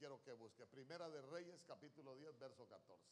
quiero 0.00 0.22
que 0.22 0.32
busque. 0.32 0.66
Primera 0.66 1.10
de 1.10 1.20
Reyes, 1.20 1.62
capítulo 1.66 2.16
10, 2.16 2.38
verso 2.38 2.66
14. 2.66 3.04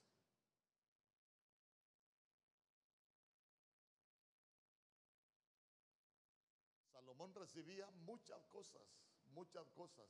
Salomón 6.90 7.34
recibía 7.34 7.90
muchas 7.90 8.42
cosas, 8.46 8.82
muchas 9.26 9.68
cosas. 9.72 10.08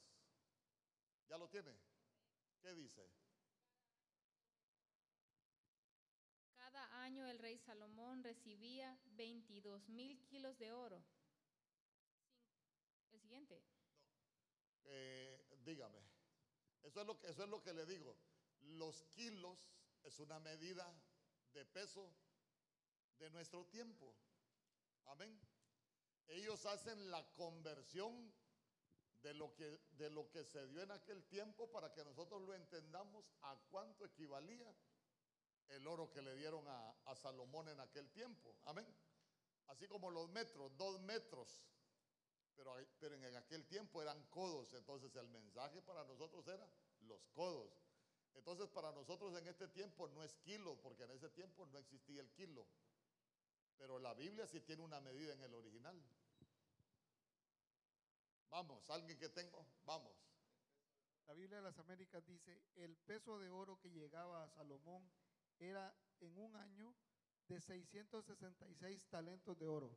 ¿Ya 1.28 1.36
lo 1.36 1.48
tiene? 1.48 1.76
¿Qué 2.60 2.72
dice? 2.76 3.10
Cada 6.54 7.02
año 7.02 7.26
el 7.26 7.40
rey 7.40 7.58
Salomón 7.58 8.22
recibía 8.22 8.96
22 9.16 9.88
mil 9.88 10.24
kilos 10.26 10.56
de 10.58 10.70
oro. 10.70 11.02
El 13.10 13.20
siguiente. 13.20 13.60
Eh, 14.84 15.44
dígame. 15.64 16.07
Eso 16.82 17.00
es, 17.00 17.06
lo 17.06 17.18
que, 17.18 17.28
eso 17.28 17.44
es 17.44 17.48
lo 17.48 17.62
que 17.62 17.72
le 17.72 17.86
digo. 17.86 18.16
Los 18.60 19.04
kilos 19.14 19.58
es 20.02 20.18
una 20.18 20.38
medida 20.40 20.86
de 21.52 21.64
peso 21.64 22.12
de 23.18 23.30
nuestro 23.30 23.66
tiempo. 23.66 24.14
Amén. 25.06 25.38
Ellos 26.28 26.64
hacen 26.66 27.10
la 27.10 27.24
conversión 27.34 28.32
de 29.22 29.34
lo 29.34 29.54
que, 29.54 29.80
de 29.92 30.10
lo 30.10 30.30
que 30.30 30.44
se 30.44 30.66
dio 30.68 30.82
en 30.82 30.90
aquel 30.90 31.24
tiempo 31.24 31.70
para 31.70 31.92
que 31.92 32.04
nosotros 32.04 32.42
lo 32.42 32.54
entendamos 32.54 33.24
a 33.42 33.56
cuánto 33.70 34.04
equivalía 34.04 34.72
el 35.68 35.86
oro 35.86 36.10
que 36.10 36.22
le 36.22 36.34
dieron 36.36 36.66
a, 36.68 36.90
a 37.04 37.14
Salomón 37.16 37.68
en 37.68 37.80
aquel 37.80 38.10
tiempo. 38.10 38.56
Amén. 38.64 38.86
Así 39.66 39.86
como 39.86 40.10
los 40.10 40.28
metros, 40.30 40.74
dos 40.76 41.00
metros. 41.00 41.62
Pero, 42.58 43.14
en 43.14 43.36
aquel 43.36 43.64
tiempo 43.66 44.02
eran 44.02 44.20
codos. 44.30 44.74
Entonces 44.74 45.14
el 45.14 45.28
mensaje 45.28 45.80
para 45.82 46.04
nosotros 46.04 46.46
era 46.48 46.68
los 47.02 47.24
codos. 47.28 47.72
Entonces 48.34 48.68
para 48.68 48.90
nosotros 48.92 49.36
en 49.38 49.46
este 49.46 49.68
tiempo 49.68 50.08
no 50.08 50.24
es 50.24 50.34
kilo, 50.38 50.76
porque 50.82 51.04
en 51.04 51.12
ese 51.12 51.28
tiempo 51.30 51.66
no 51.66 51.78
existía 51.78 52.20
el 52.20 52.30
kilo. 52.32 52.66
Pero 53.76 54.00
la 54.00 54.12
Biblia 54.14 54.46
sí 54.48 54.60
tiene 54.60 54.82
una 54.82 55.00
medida 55.00 55.32
en 55.34 55.42
el 55.42 55.54
original. 55.54 56.02
Vamos, 58.50 58.90
alguien 58.90 59.18
que 59.18 59.28
tengo, 59.28 59.64
vamos. 59.84 60.12
La 61.28 61.34
Biblia 61.34 61.58
de 61.58 61.62
las 61.62 61.78
Américas 61.78 62.26
dice, 62.26 62.60
el 62.76 62.96
peso 62.96 63.38
de 63.38 63.50
oro 63.50 63.78
que 63.78 63.90
llegaba 63.90 64.42
a 64.42 64.48
Salomón 64.48 65.08
era 65.58 65.94
en 66.20 66.36
un 66.38 66.56
año 66.56 66.94
de 67.46 67.60
666 67.60 69.06
talentos 69.10 69.58
de 69.58 69.68
oro. 69.68 69.96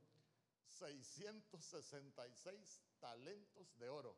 666 0.67 2.81
talentos 2.99 3.77
de 3.77 3.89
oro. 3.89 4.17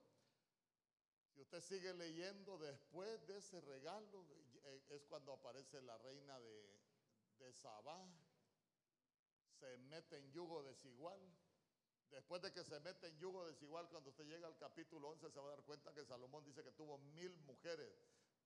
Si 1.34 1.42
usted 1.42 1.62
sigue 1.62 1.94
leyendo 1.94 2.58
después 2.58 3.26
de 3.28 3.38
ese 3.38 3.62
regalo, 3.62 4.26
eh, 4.66 4.82
es 4.90 5.06
cuando 5.06 5.32
aparece 5.34 5.82
la 5.82 5.98
reina 5.98 6.40
de, 6.40 6.80
de 7.40 7.54
Sabá, 7.54 8.06
se 9.60 9.78
mete 9.78 10.18
en 10.18 10.32
yugo 10.32 10.64
desigual. 10.64 11.20
Después 12.12 12.42
de 12.44 12.54
que 12.54 12.64
se 12.64 12.80
mete 12.82 13.08
en 13.08 13.18
yugo 13.18 13.48
desigual, 13.48 13.90
cuando 13.90 14.12
usted 14.12 14.26
llega 14.26 14.48
al 14.48 14.58
capítulo 14.58 15.10
11, 15.10 15.32
se 15.32 15.40
va 15.40 15.48
a 15.48 15.56
dar 15.56 15.64
cuenta 15.64 15.92
que 15.94 16.06
Salomón 16.06 16.44
dice 16.44 16.64
que 16.64 16.72
tuvo 16.72 17.00
mil 17.00 17.36
mujeres, 17.40 17.92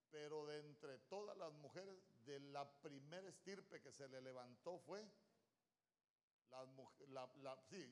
pero 0.09 0.45
de 0.45 0.59
entre 0.59 0.99
todas 0.99 1.37
las 1.37 1.51
mujeres, 1.53 1.97
de 2.25 2.39
la 2.39 2.69
primera 2.81 3.27
estirpe 3.27 3.81
que 3.81 3.91
se 3.91 4.07
le 4.07 4.21
levantó 4.21 4.79
fue 4.79 5.05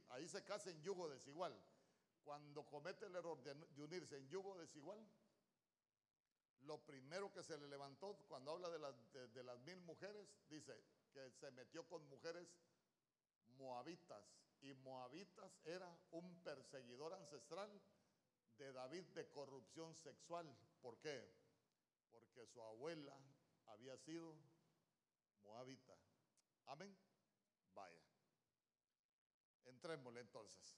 ahí 0.09 0.27
se 0.27 0.43
casa 0.43 0.69
en 0.69 0.81
yugo 0.81 1.09
desigual. 1.09 1.53
Cuando 2.23 2.65
comete 2.65 3.05
el 3.05 3.15
error 3.15 3.41
de, 3.43 3.83
unirse 3.83 4.17
en 4.17 4.27
yugo 4.29 4.57
desigual, 4.57 4.99
lo 6.61 6.83
primero 6.83 7.31
que 7.31 7.43
se 7.43 7.57
le 7.57 7.67
levantó, 7.67 8.15
cuando 8.27 8.51
habla 8.51 8.69
de 8.69 8.79
las, 8.79 8.95
de 9.13 9.43
las 9.43 9.59
mil 9.59 9.79
mujeres, 9.81 10.27
dice 10.49 10.73
que 11.13 11.31
se 11.31 11.51
metió 11.51 11.87
con 11.87 12.07
mujeres 12.09 12.47
moabitas. 13.57 14.23
Y 14.61 14.73
moabitas 14.73 15.59
era 15.65 15.95
un 16.11 16.41
perseguidor 16.43 17.13
ancestral 17.13 17.69
de 18.57 18.71
David 18.71 19.03
de 19.13 19.29
corrupción 19.29 19.93
sexual. 19.93 20.47
¿Por 20.81 20.97
qué? 20.99 21.31
Porque 22.09 22.47
su 22.47 22.61
abuela 22.61 23.15
había 23.67 23.97
sido 23.97 24.35
moabita. 25.43 25.95
Amén. 26.65 26.97
Vaya. 27.73 28.04
Entrémosle 29.75 30.21
entonces. 30.21 30.77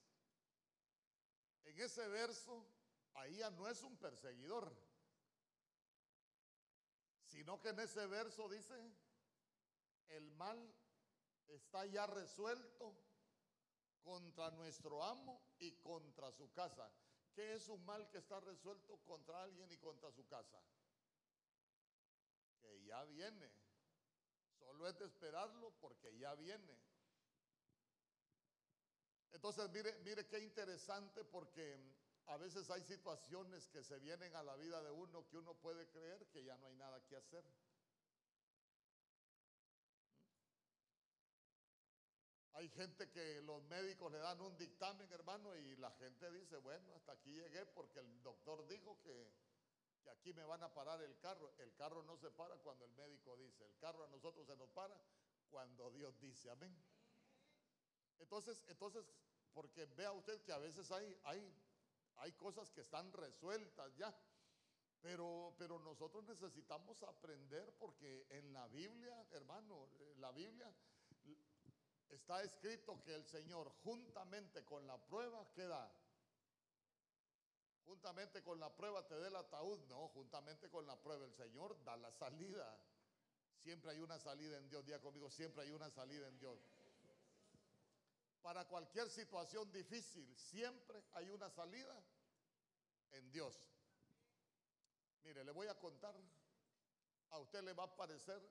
En 1.65 1.79
ese 1.79 2.07
verso, 2.07 2.65
ahí 3.13 3.37
ya 3.37 3.51
no 3.51 3.67
es 3.67 3.83
un 3.83 3.95
perseguidor, 3.97 4.75
sino 7.25 7.61
que 7.61 7.69
en 7.69 7.79
ese 7.79 8.07
verso 8.07 8.49
dice, 8.49 8.73
el 10.07 10.31
mal 10.31 10.59
está 11.47 11.85
ya 11.85 12.07
resuelto 12.07 12.97
contra 14.03 14.49
nuestro 14.51 15.03
amo 15.03 15.41
y 15.59 15.73
contra 15.73 16.31
su 16.31 16.51
casa. 16.53 16.91
¿Qué 17.35 17.53
es 17.53 17.67
un 17.67 17.85
mal 17.85 18.09
que 18.09 18.17
está 18.17 18.39
resuelto 18.39 18.97
contra 19.05 19.43
alguien 19.43 19.71
y 19.71 19.77
contra 19.77 20.11
su 20.11 20.25
casa? 20.25 20.59
Que 22.61 22.83
ya 22.85 23.03
viene. 23.03 23.51
Solo 24.57 24.87
es 24.87 24.97
de 24.97 25.05
esperarlo 25.05 25.71
porque 25.79 26.17
ya 26.17 26.33
viene. 26.33 26.75
Entonces, 29.37 29.69
mire, 29.69 29.95
mire 30.03 30.25
qué 30.25 30.39
interesante 30.39 31.23
porque 31.23 31.79
a 32.25 32.37
veces 32.37 32.71
hay 32.71 32.81
situaciones 32.81 33.67
que 33.67 33.83
se 33.83 33.99
vienen 33.99 34.35
a 34.35 34.41
la 34.41 34.55
vida 34.55 34.81
de 34.81 34.89
uno 34.89 35.27
que 35.27 35.37
uno 35.37 35.53
puede 35.53 35.87
creer 35.89 36.25
que 36.29 36.43
ya 36.43 36.57
no 36.57 36.65
hay 36.65 36.75
nada 36.75 36.99
que 37.05 37.17
hacer. 37.17 37.45
Hay 42.53 42.67
gente 42.69 43.11
que 43.11 43.39
los 43.43 43.61
médicos 43.65 44.11
le 44.11 44.17
dan 44.17 44.41
un 44.41 44.57
dictamen, 44.57 45.07
hermano, 45.13 45.55
y 45.55 45.75
la 45.75 45.91
gente 45.91 46.31
dice, 46.31 46.57
bueno, 46.57 46.95
hasta 46.95 47.11
aquí 47.11 47.29
llegué 47.29 47.63
porque 47.67 47.99
el 47.99 48.23
doctor 48.23 48.67
dijo 48.67 48.99
que, 49.03 49.31
que 50.03 50.09
aquí 50.09 50.33
me 50.33 50.45
van 50.45 50.63
a 50.63 50.73
parar 50.73 50.99
el 51.03 51.15
carro. 51.19 51.53
El 51.59 51.75
carro 51.75 52.01
no 52.01 52.17
se 52.17 52.31
para 52.31 52.57
cuando 52.57 52.85
el 52.85 52.91
médico 52.93 53.37
dice, 53.37 53.65
el 53.65 53.77
carro 53.77 54.03
a 54.03 54.07
nosotros 54.07 54.47
se 54.47 54.55
nos 54.55 54.71
para 54.71 54.99
cuando 55.51 55.91
Dios 55.91 56.19
dice, 56.19 56.49
amén. 56.49 56.75
Entonces, 58.19 58.63
entonces, 58.67 59.05
porque 59.57 59.85
vea 59.97 60.12
usted 60.12 60.40
que 60.44 60.51
a 60.51 60.59
veces 60.59 60.91
hay, 60.91 61.19
hay, 61.23 61.51
hay 62.18 62.31
cosas 62.34 62.69
que 62.69 62.81
están 62.81 63.12
resueltas 63.12 63.91
ya, 63.95 64.16
pero, 65.01 65.56
pero 65.57 65.79
nosotros 65.79 66.23
necesitamos 66.25 67.01
aprender 67.01 67.73
porque 67.79 68.28
en 68.29 68.53
la 68.53 68.68
Biblia, 68.68 69.25
hermano, 69.31 69.90
en 70.12 70.22
la 70.22 70.31
Biblia 70.31 70.72
está 72.07 72.44
escrito 72.44 73.01
que 73.01 73.16
el 73.16 73.25
Señor 73.25 73.72
juntamente 73.84 74.63
con 74.63 74.85
la 74.85 75.03
prueba, 75.03 75.50
¿qué 75.56 75.63
da? 75.63 75.91
Juntamente 77.84 78.44
con 78.44 78.59
la 78.59 78.72
prueba 78.75 79.07
te 79.07 79.16
dé 79.16 79.28
el 79.28 79.35
ataúd. 79.38 79.79
No, 79.88 80.09
juntamente 80.09 80.69
con 80.69 80.85
la 80.85 81.01
prueba 81.01 81.25
el 81.25 81.34
Señor 81.34 81.84
da 81.84 81.97
la 81.97 82.12
salida. 82.12 82.79
Siempre 83.57 83.89
hay 83.89 84.01
una 84.01 84.19
salida 84.19 84.59
en 84.59 84.69
Dios. 84.69 84.85
Día 84.85 85.01
conmigo, 85.01 85.31
siempre 85.31 85.63
hay 85.63 85.72
una 85.72 85.89
salida 85.89 86.28
en 86.28 86.38
Dios. 86.38 86.59
Para 88.47 88.63
cualquier 88.63 89.09
situación 89.09 89.69
difícil, 89.73 90.33
siempre 90.37 91.03
hay 91.15 91.29
una 91.31 91.49
salida 91.49 92.01
en 93.11 93.29
Dios. 93.29 93.53
Mire, 95.25 95.43
le 95.43 95.51
voy 95.51 95.67
a 95.67 95.77
contar, 95.77 96.15
a 97.31 97.39
usted 97.39 97.61
le 97.61 97.73
va 97.73 97.83
a 97.83 97.93
parecer 97.93 98.41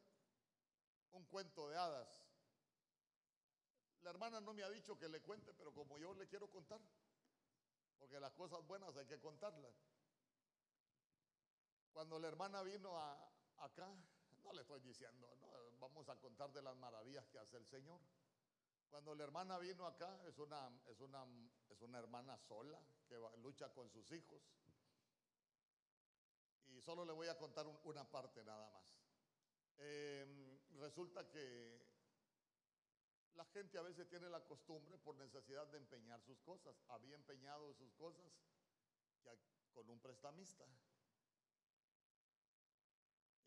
un 1.12 1.24
cuento 1.24 1.70
de 1.70 1.78
hadas. 1.78 2.08
La 4.02 4.10
hermana 4.10 4.38
no 4.38 4.52
me 4.52 4.64
ha 4.64 4.68
dicho 4.68 4.98
que 4.98 5.08
le 5.08 5.22
cuente, 5.22 5.54
pero 5.54 5.72
como 5.72 5.96
yo 5.96 6.12
le 6.12 6.28
quiero 6.28 6.50
contar, 6.50 6.82
porque 7.98 8.20
las 8.20 8.34
cosas 8.34 8.62
buenas 8.66 8.94
hay 8.98 9.06
que 9.06 9.18
contarlas. 9.18 9.72
Cuando 11.94 12.18
la 12.18 12.28
hermana 12.28 12.60
vino 12.60 12.98
acá, 13.56 13.88
no 14.42 14.52
le 14.52 14.60
estoy 14.60 14.80
diciendo, 14.80 15.34
no, 15.40 15.78
vamos 15.78 16.06
a 16.10 16.16
contar 16.16 16.52
de 16.52 16.60
las 16.60 16.76
maravillas 16.76 17.26
que 17.28 17.38
hace 17.38 17.56
el 17.56 17.64
Señor. 17.64 17.98
Cuando 18.90 19.14
la 19.14 19.24
hermana 19.24 19.58
vino 19.58 19.86
acá, 19.86 20.20
es 20.26 20.38
una, 20.38 20.70
es 20.86 21.00
una, 21.00 21.24
es 21.68 21.80
una 21.82 21.98
hermana 21.98 22.38
sola 22.38 22.80
que 23.08 23.18
lucha 23.42 23.72
con 23.72 23.90
sus 23.90 24.10
hijos. 24.12 24.42
Y 26.66 26.80
solo 26.80 27.04
le 27.04 27.12
voy 27.12 27.28
a 27.28 27.36
contar 27.38 27.66
un- 27.66 27.78
una 27.84 28.04
parte 28.10 28.44
nada 28.44 28.68
más. 28.70 28.84
Eh, 29.78 30.58
resulta 30.78 31.28
que 31.28 31.84
la 33.34 33.44
gente 33.46 33.78
a 33.78 33.82
veces 33.82 34.08
tiene 34.08 34.28
la 34.30 34.44
costumbre 34.44 34.96
por 34.98 35.14
necesidad 35.16 35.66
de 35.68 35.78
empeñar 35.78 36.22
sus 36.22 36.38
cosas. 36.40 36.74
Había 36.88 37.14
empeñado 37.16 37.74
sus 37.74 37.92
cosas 37.94 38.32
con 39.74 39.90
un 39.90 40.00
prestamista. 40.00 40.64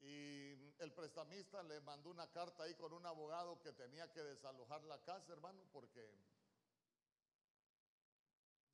Y 0.02 0.74
el 0.80 0.94
prestamista 0.94 1.62
le 1.64 1.82
mandó 1.82 2.10
una 2.10 2.32
carta 2.32 2.64
ahí 2.64 2.74
con 2.76 2.94
un 2.94 3.06
abogado 3.06 3.60
que 3.62 3.74
tenía 3.74 4.12
que 4.12 4.24
desalojar 4.24 4.84
la 4.84 5.02
casa, 5.04 5.34
hermano, 5.34 5.62
porque 5.74 6.10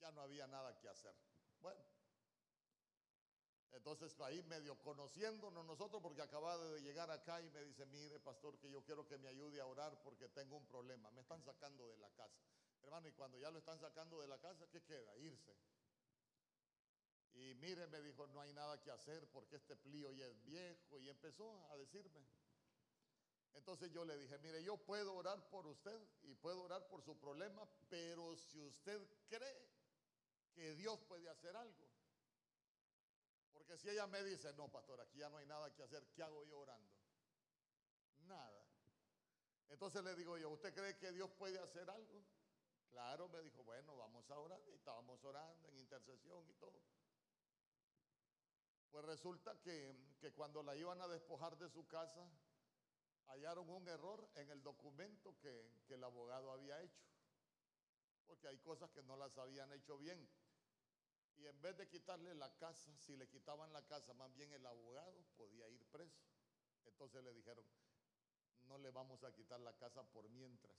ya 0.00 0.12
no 0.12 0.20
había 0.20 0.46
nada 0.46 0.78
que 0.78 0.88
hacer. 0.88 1.14
Bueno, 1.60 1.80
entonces 3.72 4.18
ahí 4.20 4.42
medio 4.44 4.78
conociéndonos 4.82 5.64
nosotros 5.64 6.00
porque 6.02 6.22
acababa 6.22 6.64
de 6.64 6.80
llegar 6.80 7.10
acá 7.10 7.40
y 7.42 7.50
me 7.50 7.62
dice, 7.64 7.84
mire 7.86 8.18
pastor 8.20 8.58
que 8.58 8.70
yo 8.70 8.82
quiero 8.84 9.06
que 9.06 9.18
me 9.18 9.28
ayude 9.28 9.60
a 9.60 9.66
orar 9.66 10.00
porque 10.02 10.28
tengo 10.28 10.56
un 10.56 10.66
problema, 10.66 11.10
me 11.10 11.20
están 11.20 11.42
sacando 11.42 11.88
de 11.88 11.98
la 11.98 12.08
casa. 12.10 12.40
Hermano, 12.82 13.08
y 13.08 13.12
cuando 13.12 13.38
ya 13.38 13.50
lo 13.50 13.58
están 13.58 13.80
sacando 13.80 14.20
de 14.20 14.28
la 14.28 14.38
casa, 14.38 14.66
¿qué 14.70 14.82
queda? 14.82 15.16
Irse. 15.18 15.56
Y 17.36 17.54
mire, 17.54 17.86
me 17.88 18.00
dijo, 18.00 18.26
no 18.28 18.40
hay 18.40 18.52
nada 18.54 18.80
que 18.82 18.90
hacer 18.90 19.28
porque 19.28 19.56
este 19.56 19.76
plío 19.76 20.10
ya 20.12 20.26
es 20.26 20.42
viejo 20.44 20.98
y 20.98 21.08
empezó 21.08 21.68
a 21.70 21.76
decirme. 21.76 22.26
Entonces 23.52 23.90
yo 23.90 24.04
le 24.04 24.16
dije, 24.16 24.38
mire, 24.38 24.62
yo 24.62 24.76
puedo 24.78 25.14
orar 25.14 25.48
por 25.50 25.66
usted 25.66 26.00
y 26.22 26.34
puedo 26.34 26.62
orar 26.62 26.86
por 26.88 27.02
su 27.02 27.18
problema, 27.18 27.68
pero 27.88 28.36
si 28.36 28.60
usted 28.62 29.06
cree 29.28 29.68
que 30.54 30.74
Dios 30.76 30.98
puede 31.08 31.28
hacer 31.28 31.54
algo. 31.56 31.86
Porque 33.52 33.76
si 33.76 33.90
ella 33.90 34.06
me 34.06 34.22
dice, 34.24 34.52
no, 34.54 34.70
pastor, 34.70 35.00
aquí 35.00 35.18
ya 35.18 35.28
no 35.28 35.36
hay 35.36 35.46
nada 35.46 35.74
que 35.74 35.82
hacer, 35.82 36.06
¿qué 36.14 36.22
hago 36.22 36.44
yo 36.44 36.58
orando? 36.58 36.92
Nada. 38.20 38.66
Entonces 39.68 40.02
le 40.04 40.14
digo 40.14 40.38
yo, 40.38 40.50
¿usted 40.50 40.72
cree 40.74 40.96
que 40.96 41.12
Dios 41.12 41.30
puede 41.32 41.58
hacer 41.58 41.88
algo? 41.90 42.24
Claro, 42.90 43.28
me 43.28 43.42
dijo, 43.42 43.62
bueno, 43.62 43.96
vamos 43.96 44.30
a 44.30 44.38
orar. 44.38 44.60
Y 44.68 44.74
estábamos 44.74 45.22
orando 45.24 45.68
en 45.68 45.78
intercesión 45.78 46.48
y 46.48 46.54
todo. 46.54 46.80
Pues 48.96 49.08
resulta 49.08 49.60
que, 49.60 49.94
que 50.18 50.32
cuando 50.32 50.62
la 50.62 50.74
iban 50.74 50.98
a 51.02 51.06
despojar 51.06 51.58
de 51.58 51.68
su 51.68 51.86
casa, 51.86 52.26
hallaron 53.26 53.68
un 53.68 53.86
error 53.86 54.26
en 54.36 54.48
el 54.48 54.62
documento 54.62 55.36
que, 55.38 55.82
que 55.86 55.92
el 55.96 56.02
abogado 56.02 56.50
había 56.50 56.80
hecho. 56.80 57.04
Porque 58.26 58.48
hay 58.48 58.56
cosas 58.56 58.90
que 58.92 59.02
no 59.02 59.18
las 59.18 59.36
habían 59.36 59.70
hecho 59.74 59.98
bien. 59.98 60.26
Y 61.34 61.44
en 61.44 61.60
vez 61.60 61.76
de 61.76 61.86
quitarle 61.90 62.34
la 62.36 62.56
casa, 62.56 62.90
si 62.96 63.14
le 63.18 63.28
quitaban 63.28 63.70
la 63.70 63.86
casa, 63.86 64.14
más 64.14 64.34
bien 64.34 64.50
el 64.54 64.64
abogado 64.64 65.26
podía 65.36 65.68
ir 65.68 65.84
preso. 65.90 66.24
Entonces 66.86 67.22
le 67.22 67.34
dijeron, 67.34 67.66
no 68.62 68.78
le 68.78 68.90
vamos 68.92 69.22
a 69.24 69.34
quitar 69.34 69.60
la 69.60 69.74
casa 69.74 70.04
por 70.04 70.26
mientras. 70.30 70.74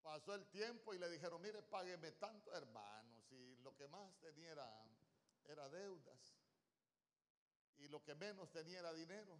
Pasó 0.00 0.34
el 0.34 0.46
tiempo 0.46 0.94
y 0.94 0.98
le 0.98 1.10
dijeron, 1.10 1.42
mire, 1.42 1.62
págueme 1.64 2.12
tanto, 2.12 2.50
hermano, 2.54 3.20
si 3.28 3.58
lo 3.58 3.76
que 3.76 3.86
más 3.88 4.18
tenía 4.20 4.52
era, 4.52 4.88
era 5.48 5.68
deudas 5.68 6.38
y 7.78 7.88
lo 7.88 8.02
que 8.02 8.14
menos 8.14 8.50
tenía 8.50 8.80
era 8.80 8.92
dinero. 8.92 9.38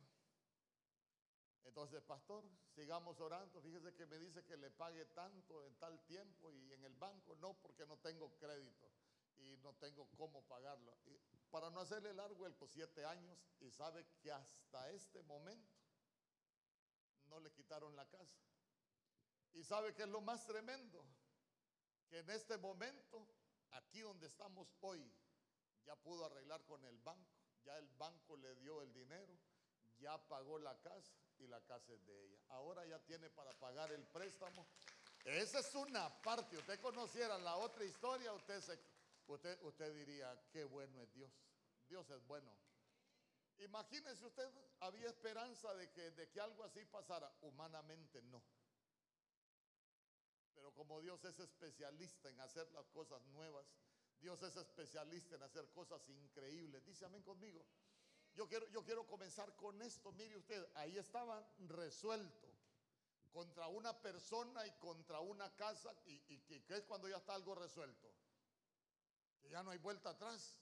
Entonces, 1.65 2.03
pastor, 2.03 2.45
sigamos 2.75 3.21
orando. 3.21 3.61
Fíjese 3.61 3.95
que 3.95 4.07
me 4.07 4.19
dice 4.19 4.45
que 4.45 4.57
le 4.57 4.71
pague 4.71 5.05
tanto 5.07 5.65
en 5.67 5.75
tal 5.77 6.01
tiempo 6.07 6.51
y 6.51 6.73
en 6.73 6.85
el 6.85 6.95
banco 6.95 7.37
no, 7.37 7.55
porque 7.61 7.85
no 7.87 7.99
tengo 7.99 8.35
crédito 8.39 8.91
y 9.37 9.57
no 9.59 9.75
tengo 9.75 10.09
cómo 10.17 10.43
pagarlo. 10.43 10.97
Para 11.51 11.71
no 11.71 11.81
hacerle 11.81 12.15
largo 12.15 12.47
el 12.47 12.55
siete 12.69 13.05
años 13.05 13.39
y 13.61 13.71
sabe 13.71 14.07
que 14.21 14.33
hasta 14.33 14.91
este 14.93 15.23
momento 15.23 15.79
no 17.29 17.41
le 17.41 17.53
quitaron 17.53 17.95
la 17.97 18.07
casa. 18.07 18.41
Y 19.53 19.63
sabe 19.65 19.95
que 19.95 20.03
es 20.03 20.09
lo 20.09 20.21
más 20.21 20.47
tremendo, 20.47 21.05
que 22.09 22.19
en 22.19 22.31
este 22.31 22.57
momento, 22.59 23.27
aquí 23.71 24.01
donde 24.01 24.27
estamos 24.27 24.69
hoy, 24.81 25.13
ya 25.88 25.96
pudo 25.96 26.26
arreglar 26.26 26.62
con 26.67 26.85
el 26.85 26.99
banco, 26.99 27.32
ya 27.64 27.79
el 27.79 27.88
banco 27.96 28.37
le 28.37 28.55
dio 28.56 28.82
el 28.82 28.93
dinero, 28.93 29.38
ya 29.99 30.19
pagó 30.29 30.58
la 30.58 30.79
casa 30.82 31.17
y 31.38 31.46
la 31.46 31.64
casa 31.64 31.94
es 31.94 32.05
de 32.05 32.25
ella. 32.26 32.38
Ahora 32.49 32.85
ya 32.85 32.99
tiene 33.06 33.31
para 33.31 33.58
pagar 33.58 33.90
el 33.93 34.06
préstamo. 34.06 34.69
Esa 35.25 35.61
es 35.61 35.75
una 35.75 36.20
parte. 36.20 36.58
Usted 36.58 36.79
conociera 36.81 37.38
la 37.38 37.56
otra 37.56 37.85
historia, 37.85 38.35
usted, 38.35 38.62
usted, 39.29 39.62
usted 39.62 39.94
diría, 39.94 40.38
qué 40.50 40.64
bueno 40.64 41.00
es 41.00 41.11
Dios. 41.14 41.32
Dios 41.88 42.11
es 42.11 42.23
bueno. 42.26 42.55
Imagínese 43.61 44.26
usted, 44.26 44.46
había 44.81 45.08
esperanza 45.08 45.75
de 45.75 45.90
que, 45.90 46.11
de 46.11 46.29
que 46.29 46.38
algo 46.38 46.64
así 46.64 46.85
pasara. 46.85 47.32
Humanamente 47.40 48.20
no. 48.25 48.44
Pero 50.55 50.70
como 50.75 51.00
Dios 51.00 51.25
es 51.25 51.38
especialista 51.38 52.29
en 52.29 52.40
hacer 52.40 52.70
las 52.73 52.90
cosas 52.90 53.25
nuevas, 53.29 53.67
Dios 54.20 54.43
es 54.43 54.56
especialista 54.56 55.37
en 55.37 55.43
hacer 55.43 55.70
cosas 55.70 56.06
increíbles. 56.09 56.85
Dice 56.85 57.05
amén 57.05 57.23
conmigo. 57.23 57.65
Yo 58.35 58.49
quiero, 58.49 58.69
yo 58.69 58.85
quiero 58.85 59.06
comenzar 59.06 59.55
con 59.56 59.81
esto. 59.82 60.12
Mire 60.12 60.37
usted, 60.37 60.67
ahí 60.75 60.97
estaba 60.97 61.44
resuelto 61.69 62.49
contra 63.32 63.69
una 63.69 64.00
persona 64.00 64.67
y 64.67 64.70
contra 64.79 65.20
una 65.20 65.55
casa. 65.56 65.94
¿Y, 66.06 66.23
y 66.29 66.61
qué 66.62 66.76
es 66.76 66.85
cuando 66.85 67.09
ya 67.09 67.17
está 67.17 67.35
algo 67.35 67.55
resuelto? 67.55 68.12
Que 69.41 69.50
ya 69.50 69.62
no 69.62 69.70
hay 69.70 69.79
vuelta 69.79 70.11
atrás. 70.11 70.59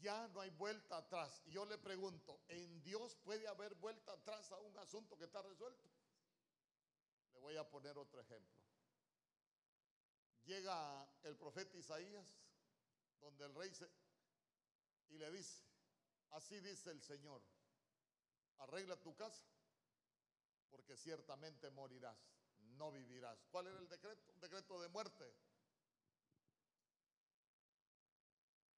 Ya 0.00 0.28
no 0.28 0.40
hay 0.40 0.50
vuelta 0.50 0.96
atrás. 0.96 1.42
Y 1.46 1.52
yo 1.52 1.64
le 1.66 1.76
pregunto, 1.78 2.40
¿en 2.48 2.82
Dios 2.82 3.16
puede 3.16 3.46
haber 3.48 3.74
vuelta 3.74 4.12
atrás 4.12 4.50
a 4.52 4.58
un 4.58 4.76
asunto 4.78 5.16
que 5.18 5.24
está 5.24 5.42
resuelto? 5.42 5.90
Le 7.34 7.40
voy 7.40 7.56
a 7.56 7.68
poner 7.68 7.96
otro 7.98 8.20
ejemplo. 8.20 8.59
Llega 10.50 11.08
el 11.22 11.36
profeta 11.36 11.78
Isaías, 11.78 12.26
donde 13.20 13.44
el 13.44 13.54
rey 13.54 13.72
se, 13.72 13.88
y 15.10 15.16
le 15.16 15.30
dice, 15.30 15.62
Así 16.30 16.58
dice 16.58 16.90
el 16.90 17.00
Señor, 17.00 17.40
arregla 18.58 18.96
tu 18.96 19.14
casa, 19.14 19.46
porque 20.68 20.96
ciertamente 20.96 21.70
morirás, 21.70 22.18
no 22.78 22.90
vivirás. 22.90 23.38
¿Cuál 23.52 23.68
era 23.68 23.78
el 23.78 23.88
decreto? 23.88 24.32
Un 24.32 24.40
decreto 24.40 24.80
de 24.80 24.88
muerte. 24.88 25.32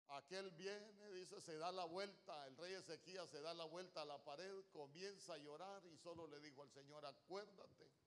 Aquel 0.09 0.51
viene, 0.51 1.11
dice, 1.13 1.41
se 1.41 1.57
da 1.57 1.73
la 1.73 1.87
vuelta, 1.87 2.47
el 2.49 2.57
rey 2.59 2.75
Ezequías 2.75 3.31
se 3.31 3.41
da 3.41 3.55
la 3.55 3.65
vuelta 3.65 4.03
a 4.03 4.05
la 4.05 4.23
pared, 4.23 4.63
comienza 4.73 5.33
a 5.33 5.39
llorar 5.39 5.87
y 5.87 5.97
solo 5.97 6.27
le 6.27 6.39
dijo 6.41 6.61
al 6.61 6.71
Señor, 6.71 7.07
acuérdate 7.07 8.02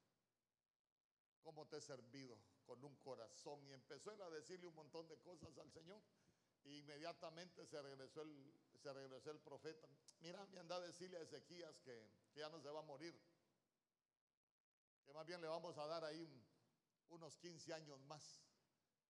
cómo 1.45 1.67
te 1.67 1.77
he 1.77 1.81
servido 1.81 2.35
con 2.65 2.83
un 2.83 2.95
corazón. 2.95 3.65
Y 3.67 3.71
empezó 3.71 4.11
él 4.11 4.21
a 4.23 4.29
decirle 4.31 4.65
un 4.65 4.73
montón 4.73 5.07
de 5.07 5.17
cosas 5.19 5.55
al 5.59 5.71
Señor. 5.71 6.01
Y 6.63 6.79
inmediatamente 6.79 7.63
se 7.67 7.79
regresó 7.79 8.23
el, 8.23 8.51
se 8.81 8.91
regresó 8.91 9.29
el 9.29 9.39
profeta. 9.39 9.87
Mira, 10.21 10.43
me 10.47 10.59
anda 10.59 10.77
a 10.77 10.79
decirle 10.79 11.17
a 11.17 11.21
Ezequías 11.21 11.79
que, 11.81 12.09
ya 12.33 12.49
no 12.49 12.59
se 12.59 12.69
va 12.69 12.79
a 12.79 12.83
morir. 12.83 13.15
Que 15.05 15.13
más 15.13 15.27
bien 15.27 15.39
le 15.39 15.47
vamos 15.47 15.77
a 15.77 15.85
dar 15.85 16.03
ahí 16.03 16.27
unos 17.09 17.37
15 17.37 17.73
años 17.75 17.99
más. 18.01 18.43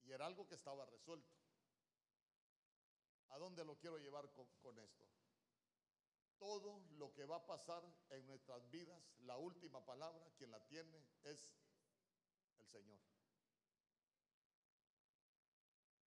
Y 0.04 0.12
era 0.12 0.26
algo 0.26 0.46
que 0.46 0.56
estaba 0.56 0.86
resuelto. 0.86 1.34
¿A 3.30 3.38
dónde 3.38 3.64
lo 3.64 3.78
quiero 3.78 3.98
llevar 3.98 4.30
con, 4.34 4.46
con 4.62 4.78
esto? 4.78 5.06
Todo 6.38 6.84
lo 6.98 7.14
que 7.14 7.26
va 7.26 7.38
a 7.38 7.46
pasar 7.46 7.82
en 8.10 8.28
nuestras 8.28 8.70
vidas, 8.70 9.02
la 9.20 9.38
última 9.38 9.84
palabra, 9.86 10.30
quien 10.38 10.52
la 10.52 10.60
tiene 10.68 11.02
es 11.24 11.56
el 12.60 12.68
Señor. 12.68 13.00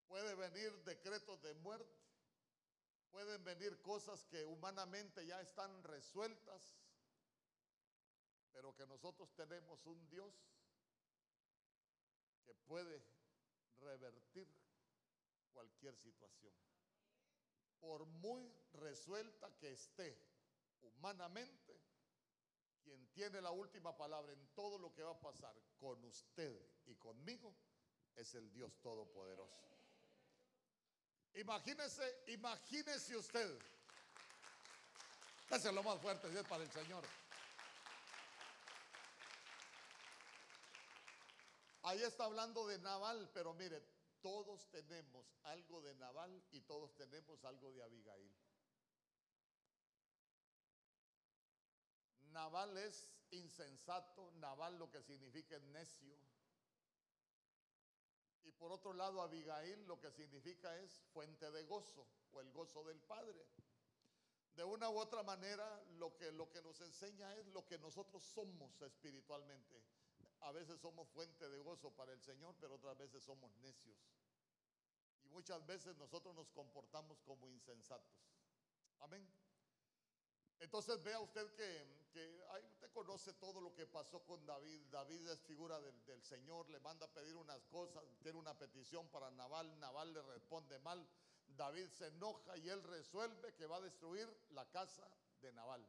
Puede 0.06 0.27
venir 0.38 0.72
decretos 0.84 1.42
de 1.42 1.52
muerte, 1.54 1.98
pueden 3.10 3.42
venir 3.44 3.80
cosas 3.82 4.24
que 4.24 4.44
humanamente 4.44 5.26
ya 5.26 5.40
están 5.40 5.82
resueltas, 5.82 6.78
pero 8.52 8.74
que 8.74 8.86
nosotros 8.86 9.34
tenemos 9.34 9.84
un 9.86 10.08
Dios 10.08 10.32
que 12.44 12.54
puede 12.54 13.02
revertir 13.80 14.48
cualquier 15.52 15.96
situación. 15.96 16.54
Por 17.80 18.06
muy 18.06 18.52
resuelta 18.72 19.54
que 19.58 19.72
esté 19.72 20.18
humanamente, 20.80 21.80
quien 22.82 23.06
tiene 23.08 23.40
la 23.40 23.50
última 23.50 23.96
palabra 23.96 24.32
en 24.32 24.48
todo 24.54 24.78
lo 24.78 24.94
que 24.94 25.02
va 25.02 25.12
a 25.12 25.20
pasar 25.20 25.54
con 25.78 26.02
usted 26.04 26.58
y 26.86 26.94
conmigo 26.96 27.54
es 28.14 28.34
el 28.34 28.50
Dios 28.52 28.80
Todopoderoso. 28.80 29.77
Imagínese, 31.38 32.24
imagínese 32.26 33.16
usted. 33.16 33.58
es 35.50 35.64
lo 35.72 35.84
más 35.84 36.00
fuerte, 36.00 36.26
es 36.36 36.46
para 36.48 36.64
el 36.64 36.72
Señor. 36.72 37.04
Ahí 41.82 42.02
está 42.02 42.24
hablando 42.24 42.66
de 42.66 42.78
Naval, 42.80 43.30
pero 43.32 43.54
mire, 43.54 43.80
todos 44.20 44.68
tenemos 44.70 45.26
algo 45.44 45.80
de 45.80 45.94
Naval 45.94 46.42
y 46.50 46.60
todos 46.62 46.92
tenemos 46.96 47.44
algo 47.44 47.70
de 47.70 47.84
Abigail. 47.84 48.36
Naval 52.32 52.76
es 52.78 53.12
insensato, 53.30 54.32
Naval 54.38 54.76
lo 54.76 54.90
que 54.90 55.00
significa 55.02 55.54
es 55.54 55.62
necio. 55.62 56.18
Y 58.48 58.52
por 58.52 58.72
otro 58.72 58.94
lado, 58.94 59.20
Abigail 59.20 59.86
lo 59.86 60.00
que 60.00 60.10
significa 60.10 60.74
es 60.78 61.02
fuente 61.12 61.50
de 61.50 61.64
gozo 61.64 62.06
o 62.32 62.40
el 62.40 62.50
gozo 62.50 62.82
del 62.82 62.98
Padre. 62.98 63.46
De 64.54 64.64
una 64.64 64.88
u 64.88 64.98
otra 64.98 65.22
manera, 65.22 65.84
lo 65.98 66.16
que, 66.16 66.32
lo 66.32 66.48
que 66.48 66.62
nos 66.62 66.80
enseña 66.80 67.36
es 67.36 67.46
lo 67.48 67.66
que 67.66 67.78
nosotros 67.78 68.22
somos 68.22 68.80
espiritualmente. 68.80 69.82
A 70.40 70.50
veces 70.52 70.80
somos 70.80 71.10
fuente 71.10 71.46
de 71.46 71.58
gozo 71.58 71.90
para 71.90 72.14
el 72.14 72.22
Señor, 72.22 72.54
pero 72.58 72.76
otras 72.76 72.96
veces 72.96 73.22
somos 73.22 73.54
necios. 73.56 73.98
Y 75.24 75.28
muchas 75.28 75.64
veces 75.66 75.94
nosotros 75.96 76.34
nos 76.34 76.48
comportamos 76.48 77.20
como 77.20 77.50
insensatos. 77.50 78.16
Amén. 79.00 79.28
Entonces 80.60 81.02
vea 81.04 81.20
usted 81.20 81.54
que, 81.54 81.98
usted 82.72 82.90
conoce 82.92 83.32
todo 83.34 83.60
lo 83.60 83.74
que 83.74 83.86
pasó 83.86 84.20
con 84.24 84.44
David. 84.44 84.82
David 84.90 85.28
es 85.28 85.40
figura 85.42 85.80
del, 85.80 86.04
del, 86.04 86.22
Señor, 86.24 86.68
le 86.70 86.80
manda 86.80 87.06
a 87.06 87.12
pedir 87.12 87.36
unas 87.36 87.64
cosas, 87.66 88.02
tiene 88.22 88.38
una 88.38 88.58
petición 88.58 89.08
para 89.08 89.30
Naval, 89.30 89.78
Naval 89.78 90.12
le 90.12 90.22
responde 90.22 90.78
mal. 90.80 91.06
David 91.46 91.88
se 91.90 92.08
enoja 92.08 92.56
y 92.58 92.68
él 92.68 92.82
resuelve 92.82 93.54
que 93.54 93.66
va 93.66 93.76
a 93.76 93.80
destruir 93.80 94.28
la 94.50 94.68
casa 94.70 95.08
de 95.40 95.52
Naval. 95.52 95.86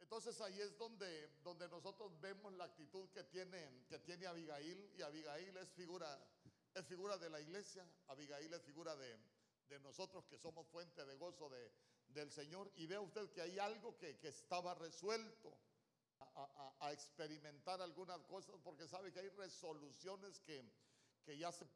Entonces 0.00 0.40
ahí 0.40 0.60
es 0.60 0.76
donde, 0.78 1.28
donde 1.42 1.68
nosotros 1.68 2.12
vemos 2.20 2.52
la 2.54 2.64
actitud 2.64 3.08
que 3.10 3.24
tiene, 3.24 3.84
que 3.88 3.98
tiene 4.00 4.26
Abigail 4.26 4.92
y 4.96 5.02
Abigail 5.02 5.56
es 5.56 5.70
figura, 5.70 6.18
es 6.74 6.86
figura 6.86 7.16
de 7.18 7.30
la 7.30 7.40
iglesia, 7.40 7.86
Abigail 8.08 8.52
es 8.52 8.62
figura 8.62 8.94
de, 8.96 9.18
de 9.68 9.78
nosotros 9.80 10.26
que 10.26 10.38
somos 10.38 10.66
fuente 10.68 11.04
de 11.04 11.14
gozo 11.16 11.48
de, 11.48 11.72
del 12.12 12.30
Señor 12.30 12.70
y 12.76 12.86
vea 12.86 13.00
usted 13.00 13.30
que 13.32 13.42
hay 13.42 13.58
algo 13.58 13.96
que, 13.98 14.18
que 14.18 14.28
estaba 14.28 14.74
resuelto 14.74 15.56
a, 16.18 16.92
experimentar 16.92 17.80
algunas 17.80 18.24
cosas 18.24 18.56
porque 18.62 18.86
sabe 18.86 19.12
que 19.12 19.20
hay 19.20 19.28
resoluciones 19.30 20.40
que, 20.40 20.64
que 21.24 21.36
ya 21.36 21.50
se... 21.52 21.66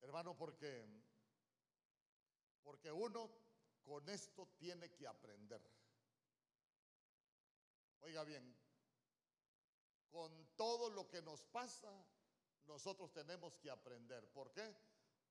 Hermano, 0.00 0.36
porque, 0.36 0.86
porque 2.62 2.90
uno 2.90 3.30
con 3.82 4.08
esto 4.08 4.48
tiene 4.58 4.90
que 4.92 5.06
aprender. 5.06 5.60
Oiga 8.00 8.24
bien, 8.24 8.56
con 10.10 10.46
todo 10.56 10.90
lo 10.90 11.08
que 11.08 11.20
nos 11.22 11.44
pasa, 11.44 11.92
nosotros 12.66 13.12
tenemos 13.12 13.58
que 13.58 13.70
aprender. 13.70 14.26
¿Por 14.32 14.52
qué? 14.52 14.74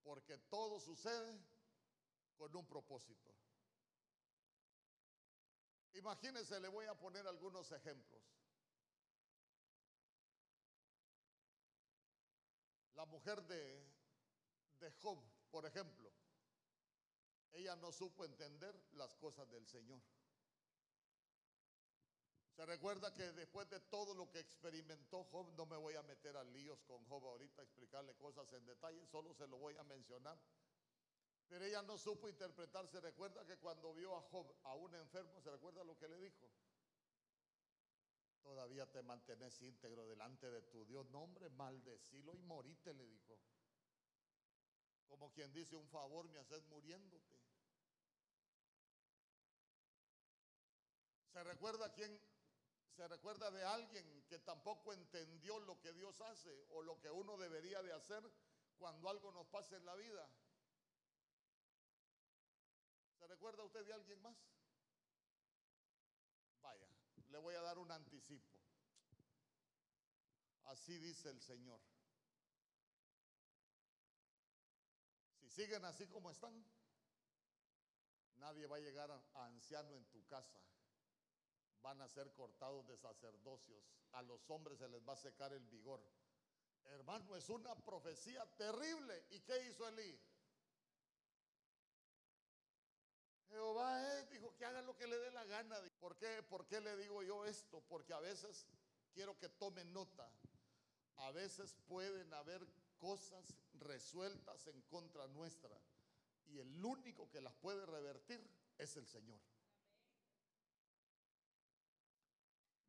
Porque 0.03 0.37
todo 0.37 0.79
sucede 0.79 1.39
con 2.37 2.55
un 2.55 2.65
propósito. 2.67 3.33
Imagínense, 5.93 6.59
le 6.59 6.67
voy 6.67 6.85
a 6.85 6.97
poner 6.97 7.27
algunos 7.27 7.71
ejemplos. 7.71 8.21
La 12.95 13.05
mujer 13.05 13.41
de, 13.43 13.85
de 14.79 14.91
Job, 15.01 15.17
por 15.51 15.65
ejemplo, 15.65 16.11
ella 17.53 17.75
no 17.77 17.91
supo 17.91 18.25
entender 18.25 18.75
las 18.93 19.15
cosas 19.15 19.49
del 19.49 19.65
Señor. 19.67 20.01
Se 22.55 22.65
recuerda 22.65 23.13
que 23.13 23.23
después 23.31 23.69
de 23.69 23.79
todo 23.79 24.13
lo 24.13 24.29
que 24.29 24.39
experimentó 24.39 25.23
Job, 25.31 25.53
no 25.55 25.65
me 25.65 25.77
voy 25.77 25.95
a 25.95 26.03
meter 26.03 26.35
a 26.35 26.43
líos 26.43 26.83
con 26.83 27.05
Job 27.05 27.25
ahorita, 27.25 27.61
explicarle 27.63 28.15
cosas 28.15 28.51
en 28.51 28.65
detalle, 28.65 29.05
solo 29.07 29.33
se 29.33 29.47
lo 29.47 29.57
voy 29.57 29.77
a 29.77 29.83
mencionar. 29.83 30.37
Pero 31.49 31.65
ella 31.65 31.81
no 31.81 31.97
supo 31.97 32.29
interpretar. 32.29 32.87
Se 32.87 33.01
recuerda 33.01 33.43
que 33.43 33.57
cuando 33.57 33.93
vio 33.93 34.15
a 34.15 34.21
Job, 34.21 34.55
a 34.63 34.75
un 34.75 34.93
enfermo, 34.93 35.41
¿se 35.41 35.49
recuerda 35.49 35.83
lo 35.83 35.97
que 35.97 36.07
le 36.07 36.19
dijo? 36.19 36.47
Todavía 38.43 38.89
te 38.89 39.01
mantenés 39.01 39.61
íntegro 39.61 40.07
delante 40.07 40.49
de 40.49 40.61
tu 40.61 40.85
Dios. 40.85 41.09
No, 41.09 41.23
hombre, 41.23 41.49
maldecilo 41.49 42.35
y 42.35 42.41
morite, 42.43 42.93
le 42.93 43.05
dijo. 43.05 43.37
Como 45.07 45.31
quien 45.33 45.51
dice, 45.51 45.75
un 45.75 45.89
favor 45.89 46.29
me 46.29 46.37
haces 46.37 46.63
muriéndote. 46.67 47.39
¿Se 51.33 51.43
recuerda 51.43 51.91
quién 51.93 52.19
se 52.99 53.07
recuerda 53.07 53.49
de 53.49 53.63
alguien 53.63 54.25
que 54.27 54.39
tampoco 54.39 54.91
entendió 54.91 55.57
lo 55.59 55.79
que 55.79 55.93
Dios 55.93 56.19
hace 56.19 56.65
o 56.71 56.81
lo 56.81 56.99
que 56.99 57.09
uno 57.09 57.37
debería 57.37 57.81
de 57.81 57.93
hacer 57.93 58.21
cuando 58.77 59.09
algo 59.09 59.31
nos 59.31 59.47
pasa 59.47 59.77
en 59.77 59.85
la 59.85 59.95
vida. 59.95 60.29
¿Se 63.29 63.35
recuerda 63.35 63.63
usted 63.63 63.85
de 63.85 63.93
alguien 63.93 64.19
más? 64.23 64.35
Vaya, 66.63 66.89
le 67.27 67.37
voy 67.37 67.53
a 67.53 67.61
dar 67.61 67.77
un 67.77 67.91
anticipo. 67.91 68.59
Así 70.63 70.97
dice 70.97 71.29
el 71.29 71.39
Señor. 71.39 71.79
Si 75.39 75.47
siguen 75.47 75.85
así 75.85 76.07
como 76.07 76.31
están, 76.31 76.65
nadie 78.37 78.65
va 78.65 78.77
a 78.77 78.79
llegar 78.79 79.11
a 79.11 79.45
anciano 79.45 79.95
en 79.95 80.05
tu 80.05 80.25
casa 80.25 80.59
van 81.83 82.01
a 82.01 82.09
ser 82.09 82.33
cortados 82.33 82.87
de 82.87 82.97
sacerdocios. 82.97 83.85
A 84.13 84.23
los 84.23 84.49
hombres 84.49 84.79
se 84.79 84.89
les 84.89 85.07
va 85.07 85.13
a 85.13 85.17
secar 85.17 85.53
el 85.53 85.65
vigor. 85.67 86.01
Hermano, 86.83 87.35
es 87.35 87.47
una 87.49 87.75
profecía 87.75 88.43
terrible. 88.57 89.27
¿Y 89.29 89.41
qué 89.41 89.67
hizo 89.67 89.87
Elí? 89.87 90.19
Jehová 93.49 94.23
dijo 94.25 94.55
que 94.55 94.65
haga 94.65 94.81
lo 94.81 94.95
que 94.95 95.07
le 95.07 95.17
dé 95.17 95.31
la 95.31 95.43
gana. 95.45 95.77
¿Por 95.99 96.15
qué? 96.17 96.43
¿Por 96.43 96.67
qué 96.67 96.79
le 96.81 96.95
digo 96.97 97.23
yo 97.23 97.45
esto? 97.45 97.81
Porque 97.87 98.13
a 98.13 98.19
veces 98.19 98.65
quiero 99.13 99.37
que 99.37 99.49
tomen 99.49 99.91
nota. 99.93 100.29
A 101.17 101.31
veces 101.31 101.75
pueden 101.87 102.33
haber 102.33 102.65
cosas 102.99 103.55
resueltas 103.73 104.67
en 104.67 104.81
contra 104.83 105.27
nuestra. 105.27 105.75
Y 106.47 106.59
el 106.59 106.83
único 106.83 107.29
que 107.29 107.41
las 107.41 107.53
puede 107.55 107.85
revertir 107.85 108.39
es 108.77 108.95
el 108.97 109.05
Señor. 109.05 109.39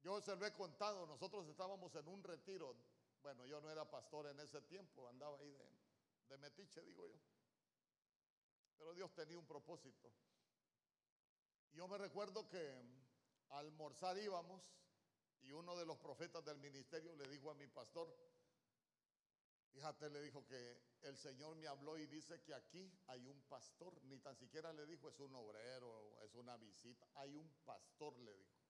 Yo 0.03 0.21
se 0.21 0.35
lo 0.35 0.47
he 0.47 0.53
contado, 0.53 1.07
nosotros 1.07 1.47
estábamos 1.49 1.95
en 1.95 2.09
un 2.09 2.23
retiro. 2.23 2.75
Bueno, 3.23 3.45
yo 3.47 3.61
no 3.61 3.71
era 3.71 3.85
pastor 3.91 4.29
en 4.29 4.41
ese 4.41 4.63
tiempo, 4.63 5.07
andaba 5.09 5.39
ahí 5.39 5.55
de 6.29 6.39
metiche, 6.39 6.83
digo 6.83 7.07
yo. 7.07 7.19
Pero 8.79 8.95
Dios 8.95 9.13
tenía 9.13 9.39
un 9.39 9.47
propósito. 9.47 10.11
Yo 11.73 11.89
me 11.89 11.99
recuerdo 11.99 12.49
que 12.49 12.83
al 13.51 13.67
almorzar 13.67 14.19
íbamos 14.19 14.63
y 15.43 15.53
uno 15.53 15.77
de 15.77 15.87
los 15.87 15.99
profetas 15.99 16.45
del 16.45 16.59
ministerio 16.59 17.15
le 17.17 17.29
dijo 17.29 17.51
a 17.51 17.55
mi 17.55 17.67
pastor, 17.67 18.15
fíjate, 19.73 20.11
le 20.11 20.23
dijo 20.23 20.47
que 20.47 20.81
el 21.03 21.17
Señor 21.17 21.57
me 21.57 21.67
habló 21.67 21.97
y 21.97 22.07
dice 22.07 22.43
que 22.43 22.55
aquí 22.55 22.93
hay 23.07 23.27
un 23.27 23.41
pastor, 23.43 24.03
ni 24.05 24.19
tan 24.19 24.37
siquiera 24.37 24.73
le 24.73 24.87
dijo 24.87 25.09
es 25.09 25.19
un 25.21 25.35
obrero, 25.35 26.23
es 26.23 26.35
una 26.35 26.57
visita, 26.57 27.09
hay 27.15 27.35
un 27.35 27.49
pastor, 27.65 28.19
le 28.19 28.37
dijo 28.37 28.61